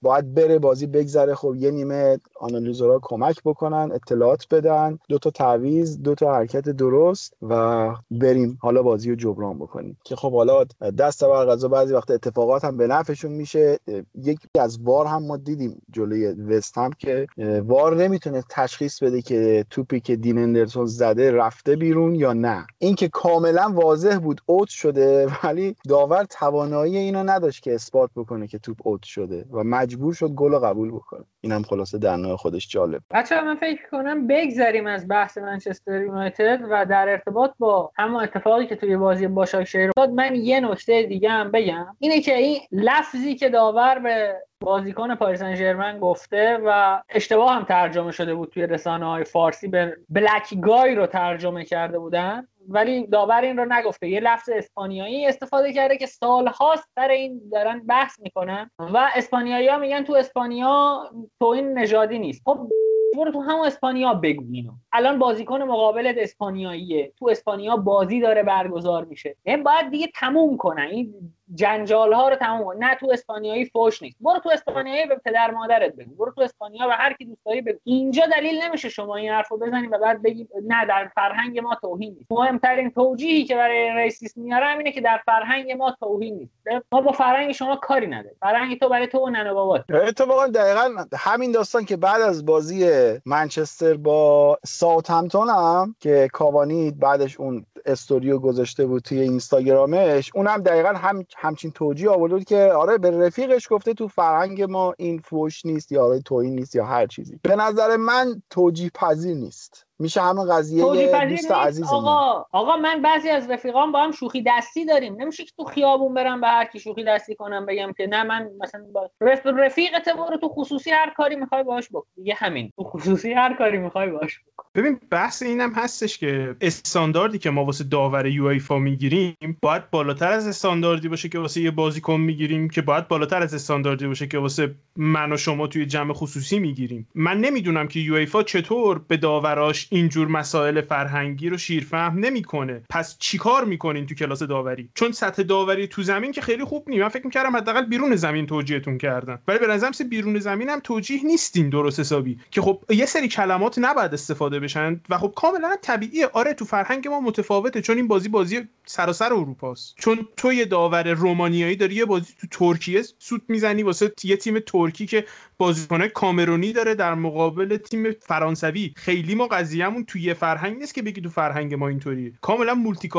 [0.01, 1.35] باید بره بازی بگذره.
[1.35, 4.99] خب یه نیمه آنالیزورها کمک بکنن اطلاعات بدن.
[5.09, 9.97] دو تا تعویض دو تا حرکت درست و بریم حالا بازی رو جبران بکنیم.
[10.03, 10.63] که خب حالا
[10.97, 13.79] دست بر غذا بعضی وقت اتفاقات هم به نفعشون میشه.
[14.15, 17.27] یکی از وار هم ما دیدیم جلوی وست هم که
[17.65, 22.67] وار نمی‌تونه تشخیص بده که توپی که دین اندرسون زده رفته بیرون یا نه.
[22.77, 28.59] اینکه کاملا واضح بود اوت شده ولی داور توانایی اینو نداشت که اثبات بکنه که
[28.59, 31.25] توپ اوت شده و مجبور شد گل قبول بکنه.
[31.41, 33.01] اینم خلاصه در نوع خودش جالب.
[33.11, 38.67] بچه من فکر کنم بگذریم از بحث منچستر یونایتد و در ارتباط با همون اتفاقی
[38.67, 41.95] که توی بازی باشاکشهیر افتاد من یه نکته دیگه هم بگم.
[41.99, 48.11] اینه که این لفظی که داور به بازیکن پاریس سن گفته و اشتباه هم ترجمه
[48.11, 52.47] شده بود توی رسانه های فارسی به بلک گای رو ترجمه کرده بودن.
[52.69, 54.09] ولی داور این رو نگفته.
[54.09, 59.77] یه لفظ اسپانیایی استفاده کرده که سالهاست سر این دارن بحث می‌کنن و اسپانیایی ها
[59.77, 61.03] میگن تو اسپانیا
[61.39, 62.41] تو این نژادی نیست.
[62.45, 62.69] خب
[63.17, 64.71] برو تو همون اسپانیا بگو اینو.
[64.91, 67.13] الان بازیکن مقابلت اسپانیاییه.
[67.17, 69.35] تو اسپانیا بازی داره برگزار میشه.
[69.43, 70.87] این باید دیگه تموم کنن.
[70.91, 74.17] این جنجال ها رو تموم نه تو اسپانیایی فوش نیست.
[74.21, 76.15] برو تو اسپانیایی به پدر مادرت بگو.
[76.15, 77.77] برو تو اسپانیا و هر کی دوست داری بگو.
[77.83, 82.13] اینجا دلیل نمیشه شما این حرفو بزنید و بعد بگید نه در فرهنگ ما توهین
[82.13, 82.31] نیست.
[82.31, 86.53] مهمترین توجیهی که برای ریسیس میارم اینه که در فرهنگ ما توهین نیست.
[86.91, 91.05] ما با فرهنگ شما کاری نداره فرهنگ تو برای تو و ننه بابات اتفاقا دقیقا
[91.17, 92.89] همین داستان که بعد از بازی
[93.25, 100.89] منچستر با ساوثهمپتون هم که کاوانی بعدش اون استوریو گذاشته بود توی اینستاگرامش اونم دقیقا
[100.89, 105.65] هم همچین توجیه آورده بود که آره به رفیقش گفته تو فرهنگ ما این فوش
[105.65, 107.39] نیست یا آره توهین نیست یا هر چیزی.
[107.43, 109.88] به نظر من توجیه پذیر نیست.
[109.99, 110.83] میشه همون قضیه
[111.29, 115.15] دوست عزیز آقا آقا من بعضی از رفیقام با هم شوخی دستی داریم.
[115.21, 118.49] نمیشه که تو خیابون برم به هر کی شوخی دستی کنم بگم که نه من
[118.59, 119.09] مثلا با
[119.57, 122.07] رفیقت برو تو خصوصی هر کاری می‌خوای باش بکن.
[122.15, 122.71] دیگه همین.
[122.75, 124.63] تو خصوصی هر کاری می‌خوای باش بکن.
[124.75, 130.31] ببین بحث اینم هستش که استانداردی که ما واسه داور یو ایفا می‌گیریم باید بالاتر
[130.31, 134.37] از استانداردی باشه که واسه یه بازیکن می‌گیریم که باید بالاتر از استانداردی باشه که
[134.37, 137.07] واسه من و شما توی جمع خصوصی می‌گیریم.
[137.15, 142.81] من نمی‌دونم که یو ایفا چطور به داوراش اینجور مسائل فرهنگی رو شیرفهم نمی‌کنه.
[142.89, 146.99] پس چیکار می‌کنین تو کلاس داوری؟ چون سطح داوری تو زمین که خیلی خوب نی
[146.99, 149.39] من فکر می‌کردم حداقل بیرون زمین توجیهتون کردن.
[149.47, 152.39] ولی به نظرم بیرون زمین هم توجیه نیستین درست حسابی.
[152.51, 156.29] که خب یه سری کلمات نباید استفاده بشن و خب کاملا طبیعیه.
[156.33, 157.81] آره تو فرهنگ ما متفاوته.
[157.81, 159.95] چون این بازی بازی سراسر اروپاست.
[159.97, 164.59] چون تو یه داور رومانیایی داری یه بازی تو ترکیه سوت می‌زنی واسه یه تیم
[164.59, 165.25] ترکی که
[165.59, 168.93] بازیکن کامرونی داره در مقابل تیم فرانسوی.
[168.95, 172.33] خیلی ما قضیهمون توی یه فرهنگ نیست که بگی تو فرهنگ ما اینطوریه.
[172.41, 173.09] کاملا multi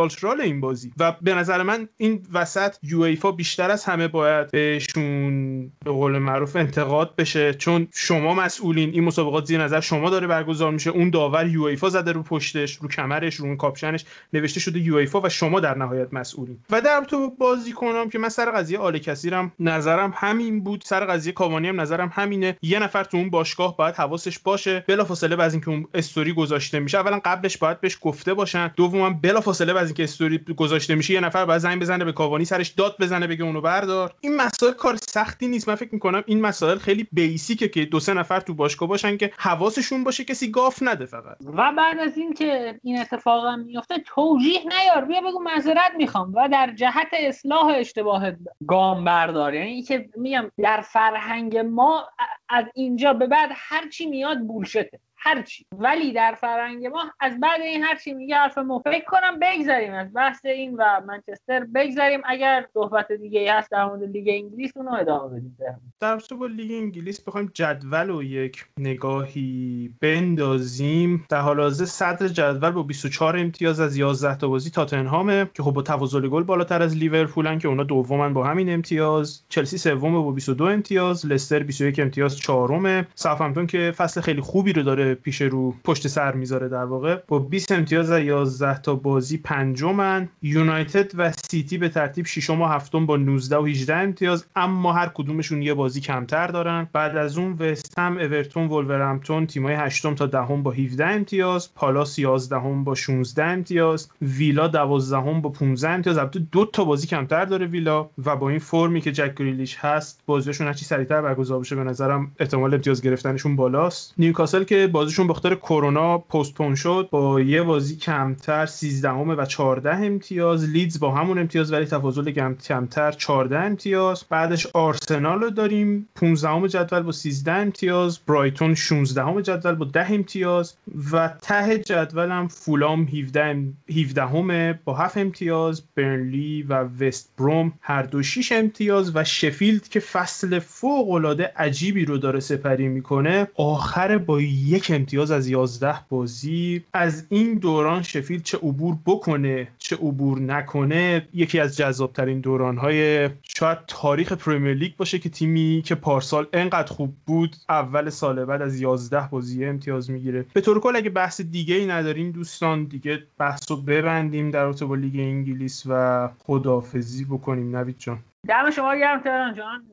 [0.42, 5.90] این بازی و به نظر من این وسط یوفا بیشتر از همه باید بهشون به
[5.90, 7.54] قول معروف انتقاد بشه.
[7.54, 10.90] چون شما مسئولین این مسابقات زیر نظر شما داره برگزار میشه.
[10.90, 14.04] اون داور یوفا زده رو پشتش رو کمرش رو اون کاپشنش.
[14.32, 16.58] نوشته شده یو و شما در نهایت مسئولین.
[16.70, 20.82] و در تو بازی کنم که من سر قضیه آل کثیرم نظرم همین بود.
[20.86, 22.56] سر قضیه کاوانی هم نظرم همینه.
[22.62, 24.84] یه نفر تو اون باشگاه باید حواسش باشه.
[24.88, 26.98] بلافاصله بعد اینکه اون استوری گذاشته میشه.
[26.98, 28.70] اولا قبلش باید بهش گفته باشن.
[28.76, 32.68] دوما بلافاصله بعد اینکه استوری گذاشته میشه یه نفر باید زنگ بزنه به کاوانی سرش
[32.68, 34.14] داد بزنه بگه اونو بردار.
[34.20, 35.68] این مسائل کار سختی نیست.
[35.68, 39.30] من فکر می‌کنم این مسائل خیلی بیسیکه که دو سه نفر تو باشگاه باشن که
[39.38, 41.36] حواسشون باشه کسی گاف نده فقط.
[41.44, 45.04] و بعد از اینکه این اتفاق هم میفته توجیه نیار.
[45.04, 46.34] بیا بگو معذرت می‌خوام.
[46.34, 48.32] و در جهت اصلاح اشتباه
[48.66, 49.54] گام بردار.
[49.54, 52.08] یعنی که میگم در فرهنگ ما
[52.48, 57.40] از اینجا به بعد هر چی میاد bullshit ه هرچی ولی در فرهنگ ما از
[57.40, 62.20] بعد این هرچی میگه حرف ما فکر کنم بگذاریم از بحث این و منچستر بگذاریم.
[62.24, 65.56] اگر صحبت دیگه هست در مورد لیگ انگلیس اونو ادامه بدیم.
[66.00, 71.26] در با لیگ انگلیس بخوایم جدول و یک نگاهی بندازیم.
[71.28, 75.70] در حال حاضر صدر جدول با 24 امتیاز از 11 تا بازی تاتنهامه که خب
[75.70, 79.42] با تفاضل گل بالاتر از لیورپولن که اونا دومن با همین امتیاز.
[79.48, 81.26] چلسی سومه با 22 امتیاز.
[81.26, 83.06] لستر 21 امتیاز چهارمه.
[83.14, 87.18] ساوثهمپتون که فصل خیلی خوبی رو داره پیش رو پشت سر می‌ذاره در واقع.
[87.28, 90.28] با 20 امتیاز از 11 تا بازی پنجمن.
[90.42, 95.10] یونایتد و سیتی به ترتیب ششم و هفتم با 19 و 18 امتیاز اما هر
[95.14, 96.88] کدومشون یه بازی کمتر دارن.
[96.92, 102.18] بعد از اون وست هم اورتون ولورهمپتون تیمای هشتم تا دهم با 17 امتیاز پالاس
[102.18, 106.18] 11 هم با 16 امتیاز ویلا 12 هم با 15 امتیاز.
[106.18, 110.22] البته دو تا بازی کمتر داره ویلا و با این فرمی که جک گریلیش هست
[110.26, 114.14] بازیشون هرچی سریعتر برگزار بشه به نظرم احتمال امتیاز گرفتنشون بالاست.
[114.18, 117.08] نیوکاسل که بازیشون به خاطر کرونا postpone شد.
[117.10, 120.68] با یه بازی کمتر 13 و 14 امتیاز.
[120.68, 124.24] لیدز با همون امتیاز ولی تفاضل کمتر 14 امتیاز.
[124.28, 126.08] بعدش آرسنال رو داریم.
[126.14, 128.18] 15 جدول با 13 امتیاز.
[128.18, 130.74] برایتون 16 جدول با 10 امتیاز.
[131.12, 135.82] و ته جدول هم فولام 17 17 با 7 امتیاز.
[135.94, 139.16] برنلی و وست بروم هر دو 6 امتیاز.
[139.16, 145.30] و شفیلد که فصل فوق العاده عجیبی رو داره سپری می‌کنه آخر با یک امتیاز
[145.30, 146.84] از 11 بازی.
[146.92, 153.78] از این دوران شفیل چه عبور بکنه چه عبور نکنه یکی از جذابترین دورانهای شاید
[153.86, 158.80] تاریخ پریمیر لیگ باشه که تیمی که پارسال انقدر خوب بود اول سال بعد از
[158.80, 160.46] 11 بازی امتیاز می‌گیره.
[160.52, 164.84] به طور کل اگه بحث دیگه ای نداریم دوستان دیگه بحث رو ببندیم در رابطه
[164.84, 167.76] با لیگ انگلیس و خدافزی بکنیم.
[167.76, 168.18] نوید جان.
[168.48, 169.86] دم شما گرم تهران جان.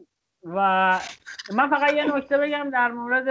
[0.44, 1.00] و
[1.54, 3.28] من فقط یه نکته بگم در مورد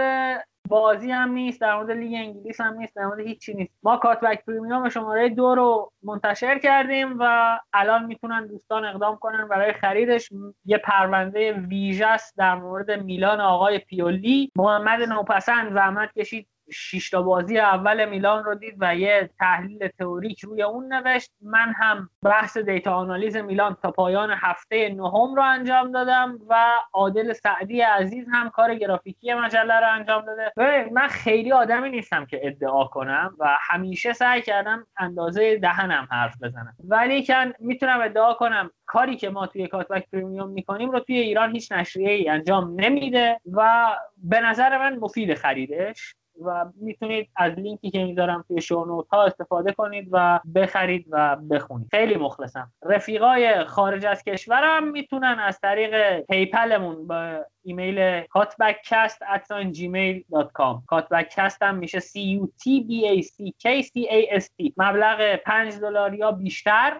[0.67, 3.73] بازی هم نیست در مورد لیگ انگلیس هم نیست در مورد هیچی نیست.
[3.83, 9.73] ما کات‌بک premium شماره دو رو منتشر کردیم و الان می‌تونن دوستان اقدام کنن برای
[9.73, 10.29] خریدش.
[10.65, 14.51] یه پرونده ویژه در مورد میلان آقای پیولی.
[14.55, 16.47] محمد نوپسند زحمت کشید.
[16.71, 21.31] شش بازی اول میلان رو دید و یه تحلیل تئوریک روی اون نوشت.
[21.41, 26.55] من هم بحث data analyze میلان تا پایان هفته نهم رو انجام دادم و
[26.93, 30.51] عادل سعدی عزیز هم کار گرافیکی مجله رو انجام داده.
[30.91, 36.75] من خیلی آدمی نیستم که ادعا کنم و همیشه سعی کردم اندازه دهنم حرف بزنم.
[36.83, 41.71] ولیکن می‌تونم ادعا کنم کاری که ما توی Cutback Premium می‌کنیم رو توی ایران هیچ
[41.71, 43.87] نشریه ای انجام نمیده و
[44.17, 46.15] به نظر من مفیده خریدش.
[46.45, 51.35] و می‌تونید از لینکی که می‌ذارم توی show note ها استفاده کنید و بخرید و
[51.35, 51.87] بخونید.
[51.91, 52.71] خیلی مخلصم.
[52.85, 61.99] رفیقای خارج از کشورم می‌تونن از طریق PayPal مون با ایمیل cutbackcast@gmail.com cutbackcast هم میشه
[61.99, 64.71] C U T B A C K C A S T.
[64.77, 66.99] مبلغ 5 دلار یا بیشتر.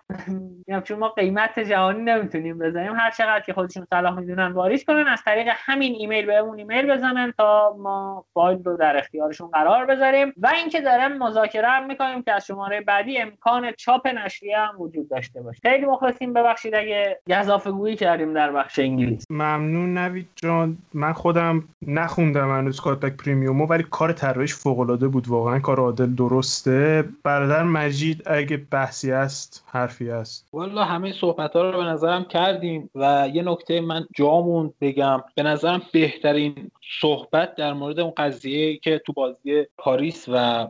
[0.83, 2.95] چون ما قیمت جهانی نمی‌تونیم بزنیم.
[2.95, 5.07] هر چقدر که خودشون صلاح می‌دونن واریز کنن.
[5.07, 9.85] از طریق همین ایمیل بهمون ایمیل بزنن تا ما فایل رو در اختیار انتظارشون قرار
[9.85, 14.81] بذاریم و اینکه داریم مذاکره هم می‌کنیم که از شماره بعدی امکان چاپ نشریه هم
[14.81, 15.59] وجود داشته باشه.
[15.61, 19.25] خیلی مخلصیم ببخشید اگه گزافه گویی کردیم در بخش انگلیس.
[19.29, 20.77] ممنون نوید جان.
[20.93, 25.27] من خودم نخوندم هنوز Cutback Premium و ولی کار طراحیش فوق العاده بود.
[25.27, 27.05] واقعا کار عادل درسته.
[27.23, 32.89] برادر مجید اگه بحثی است حرفی است والا همه صحبت ها رو به نظرم کردیم
[32.95, 35.23] و یه نکته من جامون بگم.
[35.35, 36.71] به نظرم بهترین
[37.01, 40.67] صحبت در مورد اون قضیه که تو بازی پاریس و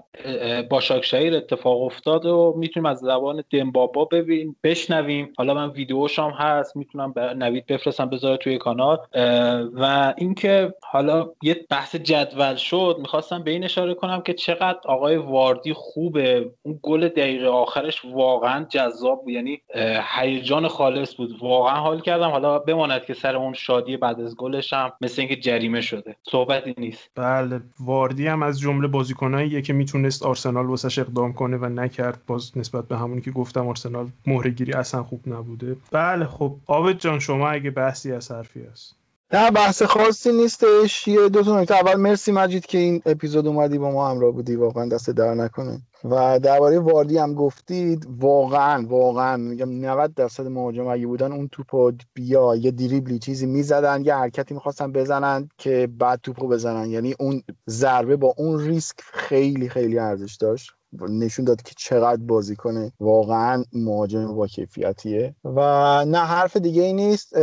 [0.69, 5.33] باشاکشهیر اتفاق افتاد و می‌تونیم از زبان دمبابا ببین بشنویم.
[5.37, 8.97] حالا من ویدیوش هم هست می‌تونم نوید بفرستم بذاره توی کانال.
[9.73, 15.17] و اینکه حالا یه بحث جدول شد می‌خواستم به این اشاره کنم که چقدر آقای
[15.17, 16.51] واردی خوبه.
[16.63, 19.61] اون گل دقیقه آخرش واقعا جذاب بود یعنی
[20.15, 21.37] هیجان خالص بود.
[21.41, 22.29] واقعا حال کردم.
[22.29, 26.15] حالا بماند که سر اون شادی بعد از گلش هم مثل اینکه جریمه شده.
[26.23, 27.11] صحبتی نیست.
[27.15, 32.87] بله واردی از جمله بازیکناییه که می‌تونست آرسنال واسش اقدام کنه و نکرد باز نسبت
[32.87, 35.77] به همونی که گفتم آرسنال مهرگیری اصلا خوب نبوده.
[35.91, 38.96] بله خب آبد جان شما اگه بحثی از حرفی هست.
[39.33, 41.07] نه بحث خاصی نیستش.
[41.07, 41.75] یه دو تا نکته.
[41.75, 44.55] اول مرسی مجید که این اپیزود اومدی با ما همراه بودی.
[44.55, 45.81] واقعا دست در نکنه.
[46.03, 48.07] و درباره واردی هم گفتید.
[48.19, 49.37] واقعا واقعا.
[49.37, 54.53] میگم 90 درصد مهاجم اگه بودن اون توپو بیا یه دریبلی چیزی می‌زدن یه حرکتی
[54.53, 56.89] می‌خواستن بزنن که بعد توپو بزنن.
[56.89, 60.76] یعنی اون ضربه با اون ریسک خیلی خیلی ارزش داشت.
[61.09, 65.35] نشون داد که چقدر بازی کنه واقعا مهاجم با کیفیتیه.
[65.43, 65.59] و
[66.05, 67.37] نه حرف دیگه ای نیست.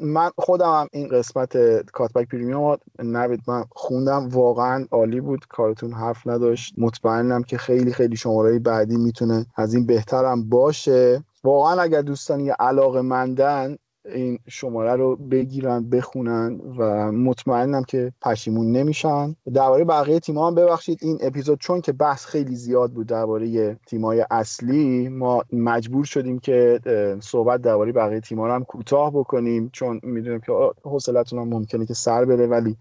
[0.00, 1.56] من خودم هم این قسمت
[1.90, 4.28] کاتبک پریمیوم نوید من خوندم.
[4.28, 5.46] واقعا عالی بود.
[5.48, 6.74] کارتون حرف نداشت.
[6.78, 11.24] مطمئنم که خیلی خیلی شماره بعدی می‌تونه از این بهترم باشه.
[11.44, 13.76] واقعا اگر دوستان یه علاقه مندن
[14.14, 19.36] این شماره رو بگیرن بخونن و مطمئنم که پشیمون نمیشن.
[19.54, 24.24] درباره بقیه تیم هم ببخشید این اپیزود چون که بحث خیلی زیاد بود درباره تیمای
[24.30, 26.80] اصلی ما مجبور شدیم که
[27.22, 30.52] صحبت درباره بقیه تیم‌ها رو هم کوتاه بکنیم چون می‌دونیم که
[30.84, 32.76] حوصلتون هم ممکنه که سر بره ولی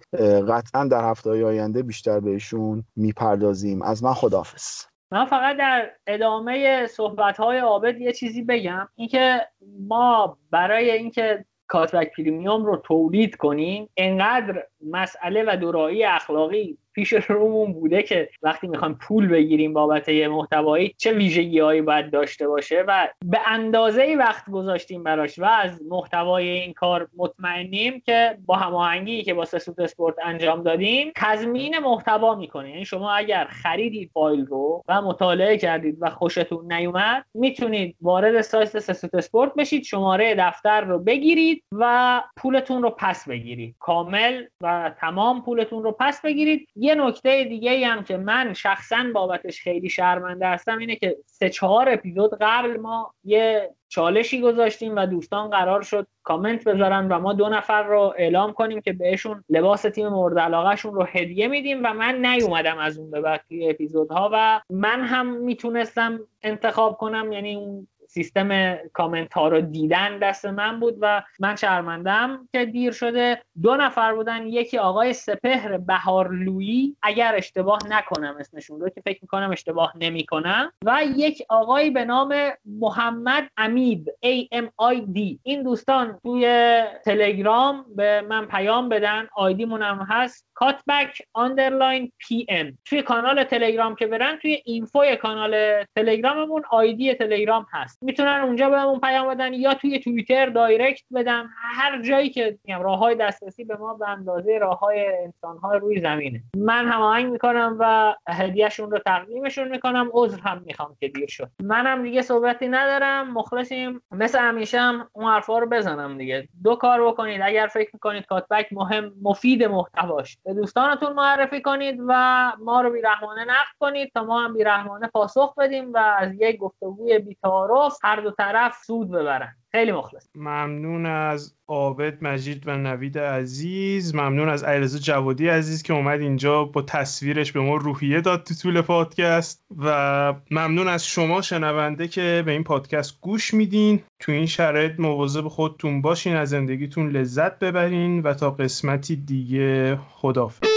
[0.50, 3.82] قطعا در هفته آینده بیشتر بهشون می‌پردازیم.
[3.82, 4.97] از من خداحافظ.
[5.12, 8.90] من فقط در ادامه صحبت های عابد یه چیزی بگم.
[8.96, 9.48] اینکه
[9.80, 17.74] ما برای اینکه کاتبک پریمیوم رو تولید کنیم انقدر مسئله و دورایی اخلاقی پیش رومون
[17.74, 22.84] بوده که وقتی می‌خوایم پول بگیریم بابت یه محتوایی چه ویژگی هایی باید داشته باشه
[22.88, 29.24] و به اندازه وقت گذاشتیم براش و از محتوای این کار مطمئنیم که با هماهنگی
[29.24, 32.70] که با سسوت اسپورت انجام دادیم تضمین محتوا می‌کنه.
[32.70, 38.80] یعنی شما اگر خریدید فایل رو و مطالعه کردید و خوشتون نیومد می‌تونید وارد سایت
[38.80, 43.76] سسوت اسپورت بشید شماره دفتر رو بگیرید و پولتون رو پس بگیرید.
[43.80, 46.68] کامل و تمام پولتون رو پس بگیرید.
[46.88, 51.90] یه نکته دیگه هم که من شخصا بابتش خیلی شرمنده هستم اینه که سه چهار
[51.90, 57.50] اپیزود قبل ما یه چالشی گذاشتیم و دوستان قرار شد کامنت بذارن و ما دو
[57.50, 62.26] نفر رو اعلام کنیم که بهشون لباس تیم مورد علاقهشون رو هدیه میدیم و من
[62.26, 67.88] نیومدم از اون به بعد اپیزودها و من هم می‌تونستم انتخاب کنم یعنی اون
[68.18, 73.76] سیستم کامنت ها رو دیدن دست من بود و من شرمندم که دیر شده دو
[73.76, 79.94] نفر بودن یکی آقای سپهر بهارلویی اگر اشتباه نکنم اسمشون رو که فکر می‌کنم اشتباه
[80.00, 82.36] نمی‌کنم و یک آقای به نام
[82.66, 90.47] محمد امید A-M-I-D این دوستان توی تلگرام به من پیام بدن ID منم هست.
[90.60, 92.78] Cutback underline PM.
[92.86, 98.04] توی کانال تلگرام که برن توی info ی کانال تلگراممون ID تلگرام هست.
[98.04, 101.50] می‌تونن اونجا بهمون پیام بدن یا توی توییتر direct بدن.
[101.58, 105.80] هر جایی که میگم راه های دسترسی به ما به اندازه راه های انسان های
[105.80, 106.44] روی زمینه.
[106.58, 110.10] من هماهنگ می‌کنم و هدیهشون رو تقدیمشون می‌کنم.
[110.14, 111.50] عذر هم می‌خوام که دیر شد.
[111.64, 113.34] منم دیگه صحبتی ندارم.
[113.34, 114.02] مخلصیم.
[114.12, 116.48] مثل همیشه هم اون حرفا رو بزنم دیگه.
[116.64, 117.42] دو کار بکنید.
[117.44, 120.38] اگر فکر می‌کنید کاتبک مهم مفید محتواش.
[120.48, 125.56] به دوستانتون معرفی کنید و ما رو بیرحمانه نقد کنید تا ما هم بیرحمانه پاسخ
[125.56, 129.56] بدیم و از یک گفتگوی بیتعارف هر دو طرف سود ببرن.
[129.78, 130.28] خیلی مخلص.
[130.36, 134.16] ممنون از عابد مجید و نوید عزیز.
[134.16, 138.54] ممنون از علیرضا جوادی عزیز که اومد اینجا با تصویرش به ما روحیه داد تو
[138.54, 139.66] طول پادکست.
[139.78, 144.00] و ممنون از شما شنونده که به این پادکست گوش میدین.
[144.20, 150.77] تو این شرایط مواظب خودتون باشین از زندگیتون لذت ببرین و تا قسمتی دیگه خدافظ